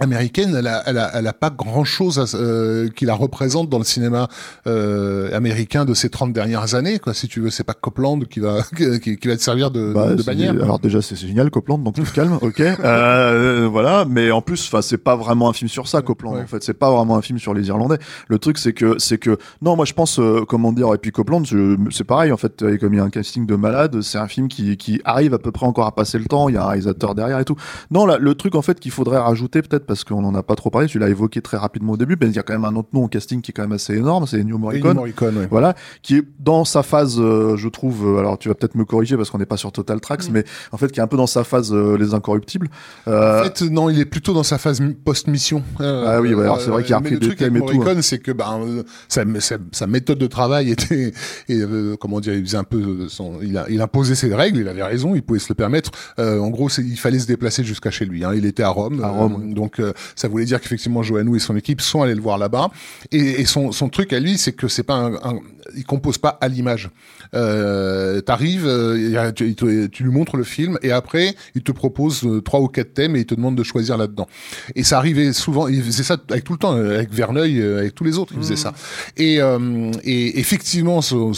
[0.00, 3.78] américaine, elle a, elle a, elle a pas grand chose euh, qui la représente dans
[3.78, 4.28] le cinéma
[4.66, 6.98] euh, américain de ces 30 dernières années.
[6.98, 7.14] Quoi.
[7.14, 10.14] Si tu veux, c'est pas Copland qui va qui, qui va te servir de, bah,
[10.14, 10.52] de bannière.
[10.62, 12.62] Alors déjà, c'est génial Copland, donc calmes, ok.
[12.90, 16.34] Euh, voilà, mais en plus, enfin, c'est pas vraiment un film sur ça, Copland.
[16.34, 16.42] Ouais.
[16.42, 17.98] En fait, c'est pas vraiment un film sur les Irlandais.
[18.28, 21.12] Le truc, c'est que c'est que non, moi je pense, euh, comment dire, et puis
[21.12, 21.44] Copland,
[21.90, 22.62] c'est pareil en fait.
[22.62, 25.34] Et comme il y a un casting de malade, c'est un film qui qui arrive
[25.34, 26.48] à peu près encore à passer le temps.
[26.48, 27.56] Il y a un réalisateur derrière et tout.
[27.90, 30.54] Non, là, le truc en fait qu'il faudrait rajouter peut-être parce qu'on en a pas
[30.54, 30.86] trop parlé.
[30.86, 32.90] Tu l'as évoqué très rapidement au début, mais il y a quand même un autre
[32.92, 34.24] nom au casting qui est quand même assez énorme.
[34.28, 34.94] C'est Ennio Morricone.
[34.94, 35.48] Morricone, ouais.
[35.50, 38.06] Voilà, qui est dans sa phase, euh, je trouve.
[38.06, 40.44] euh, alors, tu vas peut-être me corriger parce qu'on n'est pas sur Total Tracks, mais
[40.70, 42.68] en fait, qui est un peu dans sa phase euh, les incorruptibles.
[43.08, 45.64] Euh, En fait, non, il est plutôt dans sa phase mi- post-mission.
[45.80, 47.66] Euh, Ah oui, ouais, alors c'est vrai qu'il a repris des truc thèmes avec et
[47.66, 47.76] tout, hein.
[47.84, 51.12] Morricone, c'est que ben, euh, sa, sa, sa méthode de travail était,
[51.48, 54.60] et, euh, comment dire, il faisait un peu son, il, a, il imposait ses règles,
[54.60, 55.90] il avait raison, il pouvait se le permettre.
[56.20, 58.24] Euh, en gros, il fallait se déplacer jusqu'à chez lui.
[58.24, 58.32] Hein.
[58.36, 59.54] Il était à Rome, À euh, Rome.
[59.54, 59.79] donc
[60.16, 62.70] ça voulait dire qu'effectivement Joannou et son équipe sont allés le voir là-bas.
[63.12, 65.38] Et, et son, son truc à lui, c'est que c'est pas un, un-
[65.76, 66.90] il compose pas à l'image.
[67.34, 72.40] Euh, T'arrives, euh, tu, tu lui montres le film et après il te propose euh,
[72.40, 74.26] trois ou quatre thèmes et il te demande de choisir là-dedans.
[74.74, 77.94] Et ça arrivait souvent, il faisait ça avec tout le temps, euh, avec Verneuil, avec
[77.94, 78.72] tous les autres, il faisait ça.
[79.16, 81.32] Et, euh, et effectivement, ce-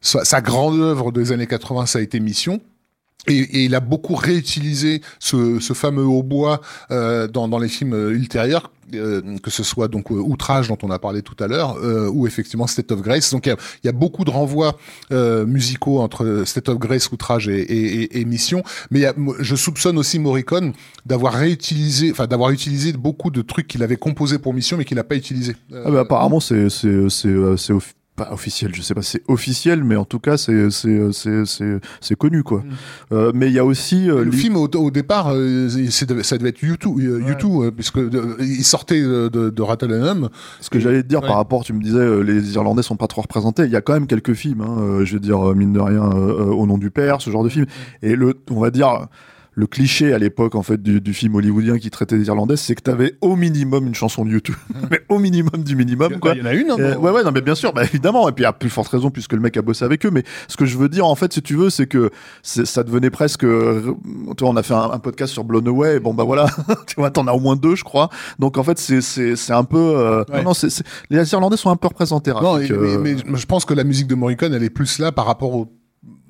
[0.00, 2.60] sa grande œuvre des années 80, ça a été Mission.
[3.26, 6.60] Et, et il a beaucoup réutilisé ce, ce fameux hautbois
[6.90, 10.76] euh, dans, dans les films euh, ultérieurs, euh, que ce soit donc euh, Outrage dont
[10.82, 13.30] on a parlé tout à l'heure, euh, ou effectivement State of Grace.
[13.32, 14.76] Donc il y y a beaucoup de renvois
[15.10, 18.62] euh, musicaux entre State of Grace, Outrage et, et, et- Mission.
[18.90, 20.72] Mais y a- je soupçonne aussi Morricone
[21.06, 24.96] d'avoir réutilisé, enfin d'avoir utilisé beaucoup de trucs qu'il avait composés pour Mission, mais qu'il
[24.96, 25.56] n'a pas utilisé.
[25.72, 27.74] ah bah, apparemment, c'est c'est c'est
[28.16, 31.80] pas officiel, je sais pas, c'est officiel, mais en tout cas, c'est c'est c'est c'est
[32.00, 32.62] c'est connu quoi.
[33.12, 36.22] Euh, mais il y a aussi euh, Le li- film au, au départ, euh, c'est-
[36.22, 40.28] ça devait être YouTube, euh, YouTube euh, puisque euh, il sortait de, de, de Rattle
[40.60, 41.26] Ce que j'allais te dire Ouais.
[41.28, 43.64] par rapport, tu me disais, euh, les Irlandais sont pas trop représentés.
[43.64, 45.80] Il y a quand même quelques films, hein, euh, je veux dire, euh, mine de
[45.80, 47.66] rien, euh, euh, au nom du père, ce genre de film.
[48.02, 49.08] Et le, on va dire,
[49.56, 52.74] le cliché à l'époque, en fait, du, du film hollywoodien qui traitait des Irlandais, c'est
[52.74, 54.56] que t'avais au minimum une chanson de YouTube.
[54.90, 56.32] mais au minimum du minimum, quoi.
[56.34, 58.28] Il y en a une, hein, Euh, ouais, ouais, non, mais bien sûr, bah, évidemment.
[58.28, 60.10] Et puis, à plus forte raison, puisque le mec a bossé avec eux.
[60.10, 62.10] Mais ce que je veux dire, en fait, si tu veux, c'est que
[62.42, 63.44] ça devenait presque.
[63.44, 63.94] euh,
[64.36, 66.00] Tu vois, on a fait un, un podcast sur Blown Away.
[66.00, 66.46] Bon, bah voilà.
[66.86, 68.08] tu vois, t'en as au moins deux, je crois.
[68.38, 69.78] Donc, en fait, c'est c'est c'est un peu.
[69.78, 70.38] euh, Ouais.
[70.38, 72.30] Non, non, c'est c'est- les Irlandais sont un peu représentés.
[72.32, 74.70] Non, Rafik, et- euh, mais, mais je pense que la musique de Morricone, elle est
[74.70, 75.68] plus là par rapport au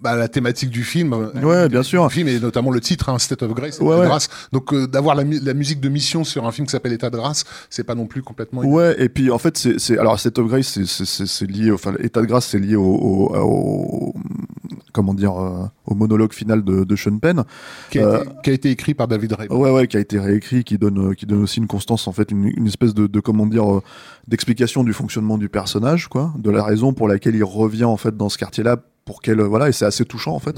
[0.05, 1.13] bah, la thématique du film.
[1.43, 2.05] Ouais, bien sûr.
[2.05, 4.11] Le film et notamment le titre, hein, State of Grace, État Ouais, de.
[4.53, 7.11] Donc euh, d'avoir la, mu- la musique de mission sur un film qui s'appelle État
[7.11, 8.61] de grâce, c'est pas non plus complètement.
[8.63, 12.27] Ouais, et puis en fait, c'est, alors State of Grace, c'est, lié, enfin, l'état de
[12.27, 14.15] grâce, c'est lié au, au, au-
[14.93, 17.43] comment dire, euh, au monologue final de, de Sean Penn.
[17.91, 19.49] qui, a Euh, été, qui a été écrit par David Ray.
[19.49, 22.13] Ouais, ouais, qui a été réécrit, qui donne, euh, qui donne aussi une constance, en
[22.13, 23.83] fait, une, une espèce de, de comment dire, euh,
[24.29, 28.17] d'explication du fonctionnement du personnage, quoi, de la raison pour laquelle il revient en fait
[28.17, 28.77] dans ce quartier-là.
[29.05, 30.57] Pour quelle voilà et c'est assez touchant en fait.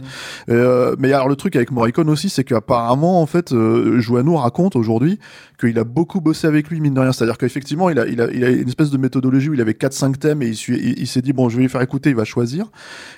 [0.48, 4.76] Euh, mais alors le truc avec Morricone aussi, c'est qu'apparemment en fait, euh, Joannou raconte
[4.76, 5.18] aujourd'hui
[5.56, 7.12] qu'il a beaucoup bossé avec lui mine de rien.
[7.12, 9.72] C'est-à-dire qu'effectivement il a, il a, il a une espèce de méthodologie où il avait
[9.72, 12.16] 4-5 thèmes et il, il, il s'est dit bon je vais lui faire écouter, il
[12.16, 12.66] va choisir.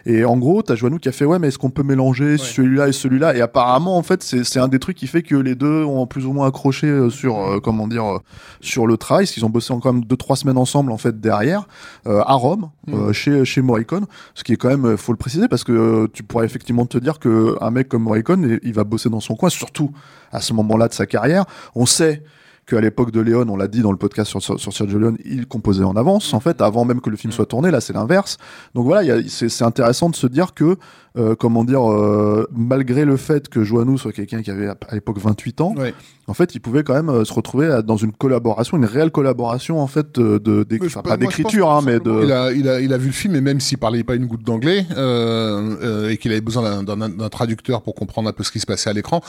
[0.06, 2.88] Et en gros t'as Joannou qui a fait ouais mais est-ce qu'on peut mélanger celui-là
[2.88, 3.36] et celui-là?
[3.36, 6.06] Et apparemment en fait c'est c'est un des trucs qui fait que les deux ont
[6.06, 8.18] plus ou moins accroché euh, sur euh, comment dire euh,
[8.60, 11.20] sur le travail, parce qu'ils ont bossé encore même deux trois semaines ensemble en fait
[11.20, 11.66] derrière
[12.06, 15.48] euh, à Rome euh, chez chez Morricone, ce qui est quand même faut le préciser
[15.48, 19.10] parce que tu pourrais effectivement te dire que un mec comme Morricone il va bosser
[19.10, 19.90] dans son coin, surtout
[20.32, 21.44] à ce moment-là de sa carrière.
[21.74, 22.22] On sait
[22.66, 25.16] qu'à l'époque de Léon, on l'a dit dans le podcast sur, sur, sur Sergio Leone,
[25.24, 27.70] il composait en avance, en fait, avant même que le film soit tourné.
[27.70, 28.36] Là, c'est l'inverse.
[28.74, 30.76] Donc voilà, c'est intéressant de se dire que,
[31.16, 34.94] euh, comment dire, euh, malgré le fait que Joannou soit quelqu'un qui avait à à
[34.94, 35.94] l'époque 28 ans, Ouais.
[36.28, 39.10] En fait, il pouvait quand même euh, se retrouver à- dans une collaboration, une réelle
[39.10, 42.24] collaboration, en fait, de, de, enfin, pas d'écriture, hein, mais simplement, de.
[42.26, 44.26] Il a, il, a, il a vu le film et même s'il parlait pas une
[44.26, 48.50] goutte d'anglais euh, euh, et qu'il avait besoin d'un- traducteur pour comprendre un peu ce
[48.52, 49.20] qui se passait à l'écran,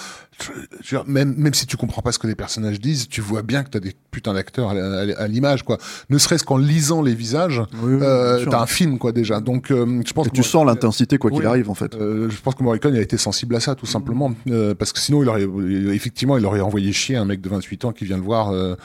[1.07, 3.69] même, même si tu comprends pas ce que les personnages disent, tu vois bien que
[3.69, 5.77] tu as des putains d'acteurs à, à- à l'image, quoi.
[6.09, 9.39] Ne serait-ce qu'en lisant les visages, Oui, oui, euh, t'as un film, quoi, déjà.
[9.39, 11.45] Donc, euh, je pense Et que tu sens l'intensité, quoi qu'il Oui.
[11.45, 11.95] arrive, en fait.
[11.95, 14.93] euh, je pense que Morricone il a été sensible à ça tout simplement Euh, parce
[14.93, 17.91] que sinon il aurait euh, effectivement il aurait envoyé chier un mec de 28 ans
[17.91, 18.75] qui vient le voir euh,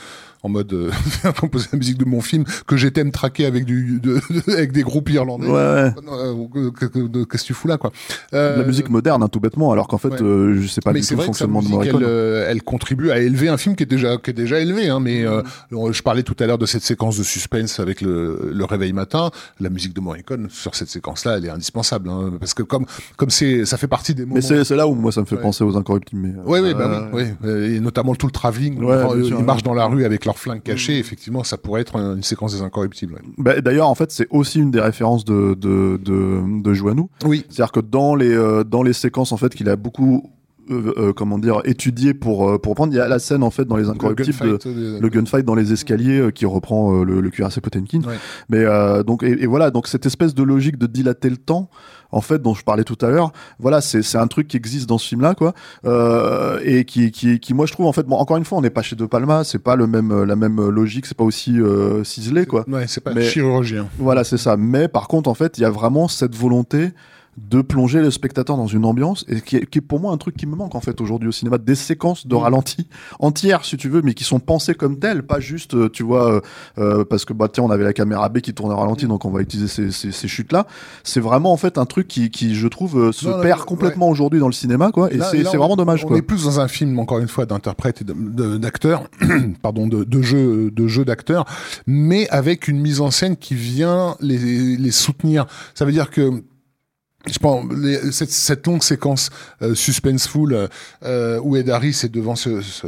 [0.45, 0.90] en mode euh,
[1.40, 4.20] composer la musique de mon film que j'étais me traquer avec du de,
[4.53, 5.49] avec des groupes irlandais.
[5.49, 5.55] Ouais.
[5.59, 7.90] Euh, que- que- que- Qu'est-ce que tu fous là quoi
[8.34, 10.22] Euh, la musique moderne, hein, tout bêtement, alors qu'en fait, ouais.
[10.22, 12.09] euh, je sais pas mais du c'est tout le fonctionnement de musique, elle, Morricone.
[12.09, 14.88] euh, elle contribue à élever un film qui est déjà qui est déjà élevé.
[14.88, 15.42] Hein, mais euh,
[15.90, 19.30] je parlais tout à l'heure de cette séquence de suspense avec le, le réveil matin.
[19.61, 22.84] La musique de Morricone sur cette séquence-là, elle est indispensable hein, parce que comme
[23.16, 24.34] comme c'est ça fait partie des moments.
[24.51, 25.42] Mais c'est là où moi ça me fait Ouais.
[25.42, 26.20] penser aux incorruptibles.
[26.20, 27.76] Mais, euh, Oui, oui, bah oui, oui.
[27.76, 28.78] Et notamment tout le travelling.
[28.78, 30.99] Sûr, ils marchent dans la rue avec leurs flingues cachés.
[30.99, 33.14] Effectivement, ça pourrait être une séquence des incorruptibles.
[33.14, 33.20] ouais.
[33.39, 37.09] Bah, D'ailleurs, en fait, c'est aussi une des références de, de, de, de Joannou.
[37.24, 37.45] Oui.
[37.49, 40.30] C'est-à-dire que dans les, euh, dans les séquences en fait, qu'il a beaucoup
[40.70, 43.50] euh, euh, comment dire, étudié pour, euh, pour prendre, il y a la scène en
[43.50, 44.36] fait dans les incorruptibles.
[44.42, 48.00] Le gunfight, le gunfight dans les escaliers euh, qui reprend le, le cuirassé Potemkin.
[48.06, 48.14] Ouais.
[48.48, 48.64] Mais
[49.04, 51.68] donc et, et voilà donc cette espèce de logique de dilater le temps
[52.12, 54.88] en fait dont je parlais tout à l'heure voilà c'est c'est un truc qui existe
[54.88, 55.52] dans ce film là quoi
[56.64, 58.70] et qui, qui qui moi je trouve en fait bon encore une fois on n'est
[58.70, 61.56] pas chez De Palma c'est pas le même la même logique c'est pas aussi
[62.04, 63.88] ciselé quoi Ouais, c'est pas Mais- chirurgien.
[63.98, 66.90] voilà c'est ça mais par contre en fait il y a vraiment cette volonté
[67.37, 70.16] de plonger le spectateur dans une ambiance et qui est, qui est pour moi un
[70.16, 72.39] truc qui me manque en fait aujourd'hui au cinéma des séquences de Mm.
[72.39, 72.87] ralenti
[73.18, 76.32] entières si tu veux mais qui sont pensées comme telles pas juste euh, tu vois
[76.35, 76.41] euh,
[76.78, 78.80] euh, parce que bah tiens on avait la caméra B qui tournait au Mm.
[78.80, 80.66] ralenti donc on va utiliser ces, ces, ces chutes là
[81.03, 84.09] c'est vraiment en fait un truc qui, qui je trouve euh, se Non, perd complètement
[84.09, 86.68] aujourd'hui dans le cinéma quoi et c'est vraiment dommage On quoi est plus dans un
[86.68, 88.05] film, encore une fois, d'interprète et
[88.59, 89.05] d'acteurs,
[89.62, 91.45] pardon, de, de jeu, de jeu d'acteurs,
[91.87, 95.47] mais avec une mise en scène qui vient les, les soutenir.
[95.74, 96.43] Ça veut dire que
[97.26, 99.30] je pense les- cette, cette longue séquence
[99.62, 100.68] euh, suspenseful
[101.04, 102.86] euh, où Ed Harris est devant ce, ce,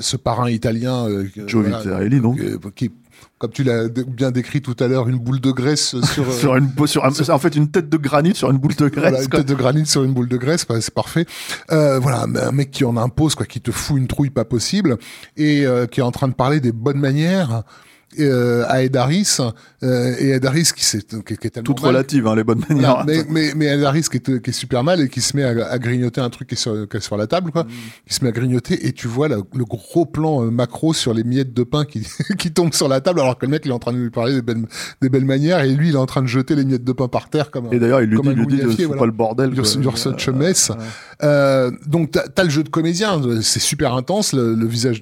[0.00, 1.78] ce parrain italien euh, Joe voilà,
[2.20, 2.90] donc euh, qui
[3.36, 6.56] comme tu l'as bien décrit tout à l'heure, une boule de graisse sur, euh, sur
[6.56, 9.22] une sur un- en fait une tête de granit sur une boule de graisse voilà,
[9.22, 11.26] une tête de granit sur une boule de graisse, bah, c'est parfait.
[11.70, 14.96] Euh, voilà, un mec qui en impose, quoi, qui te fout une trouille pas possible,
[15.36, 17.62] et euh, qui est en train de parler des bonnes manières
[18.18, 19.38] euh, à Ed Harris,
[19.84, 22.42] euh, et Ed Harris qui, s'est- qui, qui est tellement toute mal- relative hein, les
[22.42, 25.20] bonnes manières mais, mais, mais Ed Harris qui est, qui est super mal et qui
[25.20, 27.48] se met à, à grignoter un truc qui est sur, qui est sur la table,
[27.48, 27.52] Mm.
[27.52, 27.66] quoi.
[28.06, 31.14] Qui se met à grignoter et tu vois la- le gros plan euh, macro sur
[31.14, 32.06] les miettes de pain qui,
[32.38, 34.10] qui tombent sur la table alors que le mec il est en train de lui
[34.10, 34.66] parler des belles,
[35.00, 37.08] des belles manières et lui il est en train de jeter les miettes de pain
[37.08, 38.98] par terre comme un, et d'ailleurs il lui dit, il lui dit fous voilà.
[39.00, 39.82] pas le bordel You're, quoi.
[39.82, 40.72] you're such a Euh, mess.
[41.22, 45.00] Euh, donc t'as as le jeu de comédien, c'est super intense, le, le visage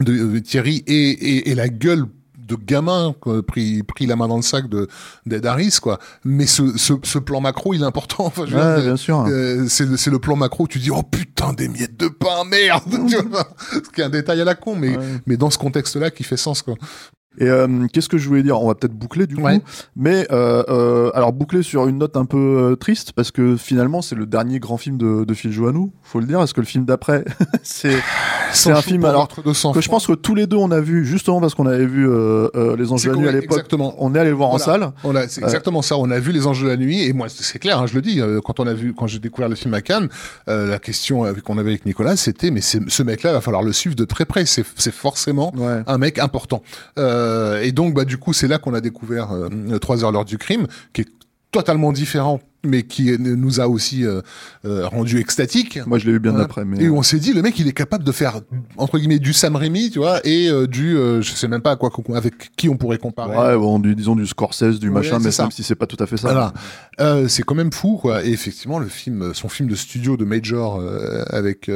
[0.00, 2.04] de Thierry et, et, et la gueule
[2.46, 4.88] de gamin quoi, pris pris la main dans le sac de
[5.26, 5.98] d'Ed Harris quoi.
[6.24, 8.26] Mais ce, ce, ce plan macro il est important.
[8.26, 9.24] Enfin, je Ouais, dire, bien sûr.
[9.28, 12.08] euh, c'est le- c'est le plan macro où tu dis oh putain des miettes de
[12.08, 12.84] pain merde.
[13.08, 15.04] tu vois, ce qui est un détail à la con mais Ouais.
[15.26, 16.74] mais dans ce contexte là qui fait sens quoi.
[17.38, 18.60] Et euh, qu'est-ce que je voulais dire?
[18.62, 19.60] On va peut-être boucler du coup, Ouais.
[19.94, 24.14] mais euh, euh, alors boucler sur une note un peu triste parce que finalement c'est
[24.14, 26.40] le dernier grand film de, de Phil Joannou, faut le dire.
[26.42, 27.24] Est-ce que le film d'après
[27.62, 27.96] c'est
[28.52, 30.80] c'est un film alors notre 200 que je pense que tous les deux on a
[30.80, 33.52] vu justement parce qu'on avait vu les Anges de la nuit à l'époque.
[33.58, 33.94] exactement.
[33.98, 34.90] On est allé le voir en salle.
[35.04, 35.96] On a, c'est exactement ça.
[35.98, 38.02] On a vu les anges de la nuit et moi, c'est clair, hein, je le
[38.02, 38.20] dis.
[38.44, 40.08] Quand on a vu, quand j'ai découvert le film à Cannes,
[40.46, 43.94] la question qu'on avait avec Nicolas, c'était mais ce mec-là, il va falloir le suivre
[43.96, 44.46] de très près.
[44.46, 45.82] C'est c'est forcément Ouais.
[45.86, 46.62] un mec important.
[46.98, 47.25] Euh,
[47.62, 49.48] et donc, bah, du coup, c'est là qu'on a découvert euh,
[49.78, 51.08] Trois heures l'heure du crime, qui est
[51.52, 54.20] totalement différent, mais qui euh, nous a aussi euh,
[54.66, 55.78] euh, rendu extatiques.
[55.86, 56.44] Moi je l'ai vu bien Voilà.
[56.44, 58.40] après, mais Et on s'est dit, le mec, il est capable de faire
[58.76, 61.70] entre guillemets du Sam Raimi, tu vois, et euh, du, euh, je sais même pas
[61.70, 63.36] à quoi, avec qui on pourrait comparer.
[63.38, 65.44] ouais, bon, du, disons du Scorsese, du Ouais, machin, mais ça.
[65.44, 66.28] même si c'est pas tout à fait ça.
[66.28, 66.52] Voilà.
[67.00, 68.22] Euh, c'est quand même fou, quoi.
[68.24, 71.70] Et effectivement, le film, son film de studio de Major euh, avec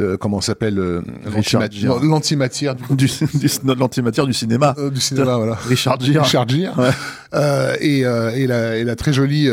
[0.00, 1.02] euh, comment s'appelle euh,
[1.34, 3.48] l'antimatière du, Du, du,
[3.78, 4.74] l'antimatière du cinéma.
[4.78, 5.54] euh, du cinéma, voilà.
[5.54, 6.22] Richard Gere.
[6.24, 6.78] Richard Gere.
[6.78, 6.90] Ouais.
[7.34, 9.48] Euh, et, euh, et, la, et la très jolie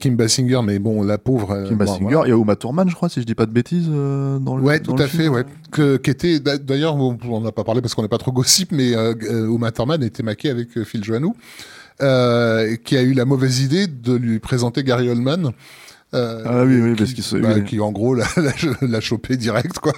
[0.00, 1.64] Kim Basinger, mais bon, la pauvre.
[1.68, 2.26] Kim bon, Basinger, voilà.
[2.26, 4.62] il y a Uma Thurman, je crois, si je dis pas de bêtises, dans le
[4.62, 5.22] Ouais, dans tout le à film.
[5.22, 5.44] fait, ouais.
[5.70, 8.72] Que, qui était, d'a- d'ailleurs, on n'a pas parlé parce qu'on n'est pas trop gossip,
[8.72, 11.34] mais Uma Thurman était maquée avec Phil Joannou,
[11.98, 15.52] qui a eu la mauvaise idée de lui présenter Gary Oldman.
[16.14, 17.64] Euh, Ah oui, oui, qui, parce qu'il bah, oui.
[17.64, 19.92] qui en gros l'a, l'a, l'a chopé direct, quoi.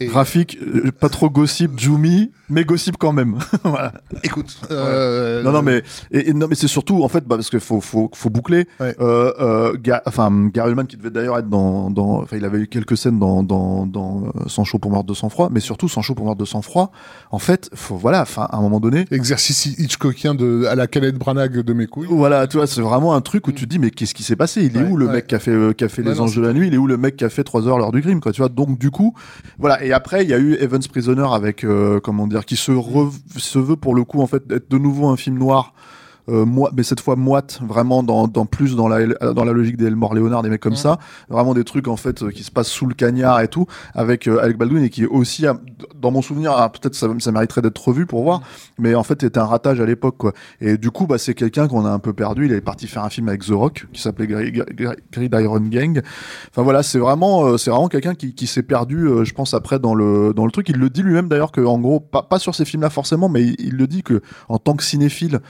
[0.00, 3.38] Et, Graphique, euh, pas trop gossip, Jumi, mais gossip quand même.
[3.64, 3.92] voilà.
[4.24, 7.50] écoute, euh, Non, non, mais et, et non, mais c'est surtout en fait bah, parce
[7.50, 8.66] qu'il faut, faut, faut boucler.
[8.80, 8.96] Ouais.
[9.00, 12.66] Euh, Ga- enfin, Gary Oldman qui devait d'ailleurs être dans, dans, enfin, il avait eu
[12.66, 16.00] quelques scènes dans, dans, dans Sans chaud pour mort de sang froid, mais surtout Sans
[16.02, 16.90] chaud pour mort de sang froid.
[17.30, 19.04] En fait, faut voilà, enfin, à un moment donné.
[19.10, 22.08] exercice Hitchcockien de, à la Kenneth Branagh de mes couilles.
[22.10, 24.36] Voilà, tu vois, c'est vraiment un truc où tu te dis mais qu'est-ce qui s'est
[24.36, 24.62] passé?
[24.64, 25.12] Il est Ouais, où le ouais.
[25.12, 26.66] mec qui a fait euh, qui a fait Ouais, les non, anges de la nuit
[26.68, 28.40] Il est où le mec qui a fait 3 heures l'heure du crime quoi Tu
[28.40, 29.14] vois Donc du coup,
[29.58, 29.82] voilà.
[29.84, 33.12] Et après, il y a eu Evans Prisoner avec euh, comment dire, qui se re-
[33.36, 35.72] se veut pour le coup en fait être de nouveau un film noir.
[36.30, 39.76] Euh, moi, mais cette fois moite, vraiment dans, dans plus dans la dans la logique
[39.76, 42.50] des Elmore Leonard, des mecs comme ça, vraiment des trucs en fait euh, qui se
[42.50, 45.44] passent sous le cagnard et tout, avec euh, Alec Baldwin et qui est aussi,
[45.94, 48.40] dans mon souvenir, ah, peut-être ça, ça mériterait d'être revu pour voir,
[48.78, 50.32] mais en fait était un ratage à l'époque quoi.
[50.60, 52.46] Et du coup, bah c'est quelqu'un qu'on a un peu perdu.
[52.46, 56.00] Il est parti faire un film avec The Rock qui s'appelait Gri- Gri- Gridiron Gang.
[56.50, 59.54] Enfin voilà, c'est vraiment, euh, c'est vraiment quelqu'un qui, qui s'est perdu, euh, je pense
[59.54, 60.68] après dans le dans le truc.
[60.68, 63.42] Il le dit lui-même d'ailleurs que en gros, pas, pas sur ces films-là forcément, mais
[63.42, 65.40] il, il le dit que en tant que cinéphile,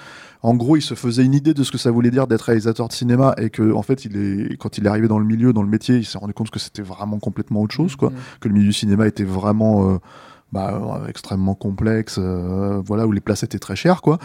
[0.43, 2.89] en gros, il se faisait une idée de ce que ça voulait dire d'être réalisateur
[2.89, 5.53] de cinéma et que en fait, il est quand il est arrivé dans le milieu,
[5.53, 8.11] dans le métier, il s'est rendu compte que c'était vraiment complètement autre chose, quoi.
[8.41, 9.99] Que le milieu du cinéma était vraiment euh,
[10.53, 14.19] bah, euh, extrêmement complexe, euh, voilà, où les places étaient très chères, quoi.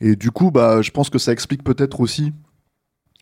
[0.00, 2.32] Et du coup, bah, je pense que ça explique peut-être aussi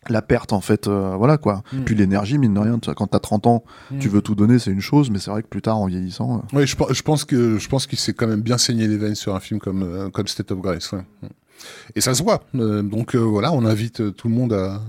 [0.09, 1.61] la perte, en fait, euh, voilà, quoi.
[1.73, 1.83] Mm.
[1.85, 3.63] Puis l'énergie, mine de rien, tu vois, quand t'as 30 ans,
[3.99, 4.11] tu Mm.
[4.11, 6.57] veux tout donner, c'est une chose, mais c'est vrai que plus tard, en vieillissant, euh,
[6.57, 8.97] Oui, je, pe- je pense que je pense qu'il s'est quand même bien saigné les
[8.97, 10.91] veines sur un film comme euh, comme State of Grace.
[10.91, 11.03] ouais.
[11.95, 12.41] Et ça se voit.
[12.55, 14.81] Euh, donc euh, voilà, on invite euh, tout le monde à,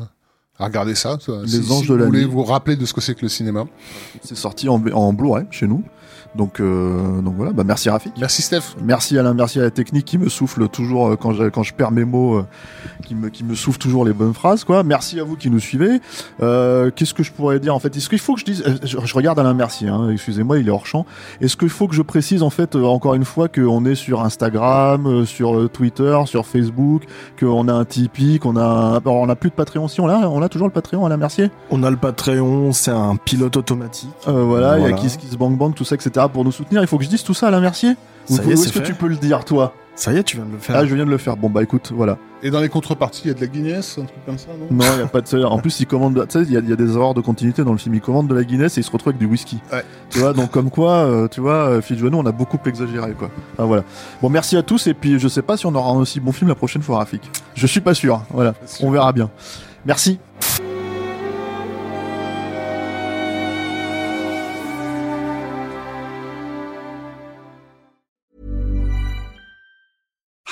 [0.58, 1.18] à regarder ça.
[1.44, 2.30] Les si, Anges si de vous la voulez Nuit.
[2.30, 3.64] vous rappeler de ce que c'est que le cinéma.
[4.22, 5.82] c'est sorti en, en Blu-ray chez nous.
[6.34, 8.14] Donc, euh, donc voilà, bah, merci Rafik.
[8.18, 8.74] Merci Steph.
[8.82, 11.74] Merci Alain, merci à la technique qui me souffle toujours euh, quand je, quand je
[11.74, 12.46] perds mes mots, euh,
[13.04, 14.64] qui, me, qui me souffle toujours les bonnes phrases.
[14.64, 14.82] quoi.
[14.82, 16.00] Merci à vous qui nous suivez.
[16.42, 17.94] Euh, Qu'est-ce que je pourrais dire en fait?
[17.96, 20.68] Est-ce qu'il faut que je dise euh, je, je regarde Alain Mercier, hein, excusez-moi, il
[20.68, 21.04] est hors champ.
[21.42, 24.22] Est-ce qu'il faut que je précise en fait euh, encore une fois qu'on est sur
[24.22, 27.02] Instagram, euh, sur Twitter, sur Facebook,
[27.38, 28.96] qu'on a un Tipeee, qu'on a un...
[28.96, 31.18] alors, on a plus de Patreon si on l'a, on a toujours le Patreon Alain
[31.18, 31.50] Mercier?
[31.70, 34.08] On a le Patreon, c'est un pilote automatique.
[34.28, 34.92] Euh, voilà, il y a.
[34.92, 36.21] Kiss Kiss Bang Bang, tout ça, etc.
[36.28, 36.80] pour nous soutenir.
[36.82, 37.96] Il faut que je dise tout ça, Alain Mercier
[38.30, 38.86] Ou Ça y est, est-ce que fait.
[38.86, 39.74] tu peux le dire, toi?
[39.94, 40.74] Ça y est, tu viens de le faire.
[40.76, 41.36] Ah, je viens de le faire.
[41.36, 42.16] Bon, bah écoute, voilà.
[42.42, 44.66] Et dans les contreparties, il y a de la Guinness, un truc comme ça, non?
[44.74, 45.44] Non, il y a pas de.
[45.44, 46.26] En plus, il commande.
[46.30, 47.94] Tu sais, il y, a- il y a des erreurs de continuité dans le film.
[47.94, 49.58] Il commande de la Guinness et il se retrouve avec du whisky.
[49.70, 49.84] Ouais.
[50.08, 53.28] Tu vois, donc comme quoi, euh, tu vois, euh, Phil on a beaucoup exagéré, quoi.
[53.52, 53.84] Enfin, voilà.
[54.22, 56.32] Bon, merci à tous et puis je sais pas si on aura un aussi bon
[56.32, 57.30] film la prochaine fois, Rafik.
[57.54, 58.22] Je suis pas sûr.
[58.30, 58.54] Voilà.
[58.66, 58.86] sûr.
[58.86, 59.28] On verra bien.
[59.84, 60.18] Merci.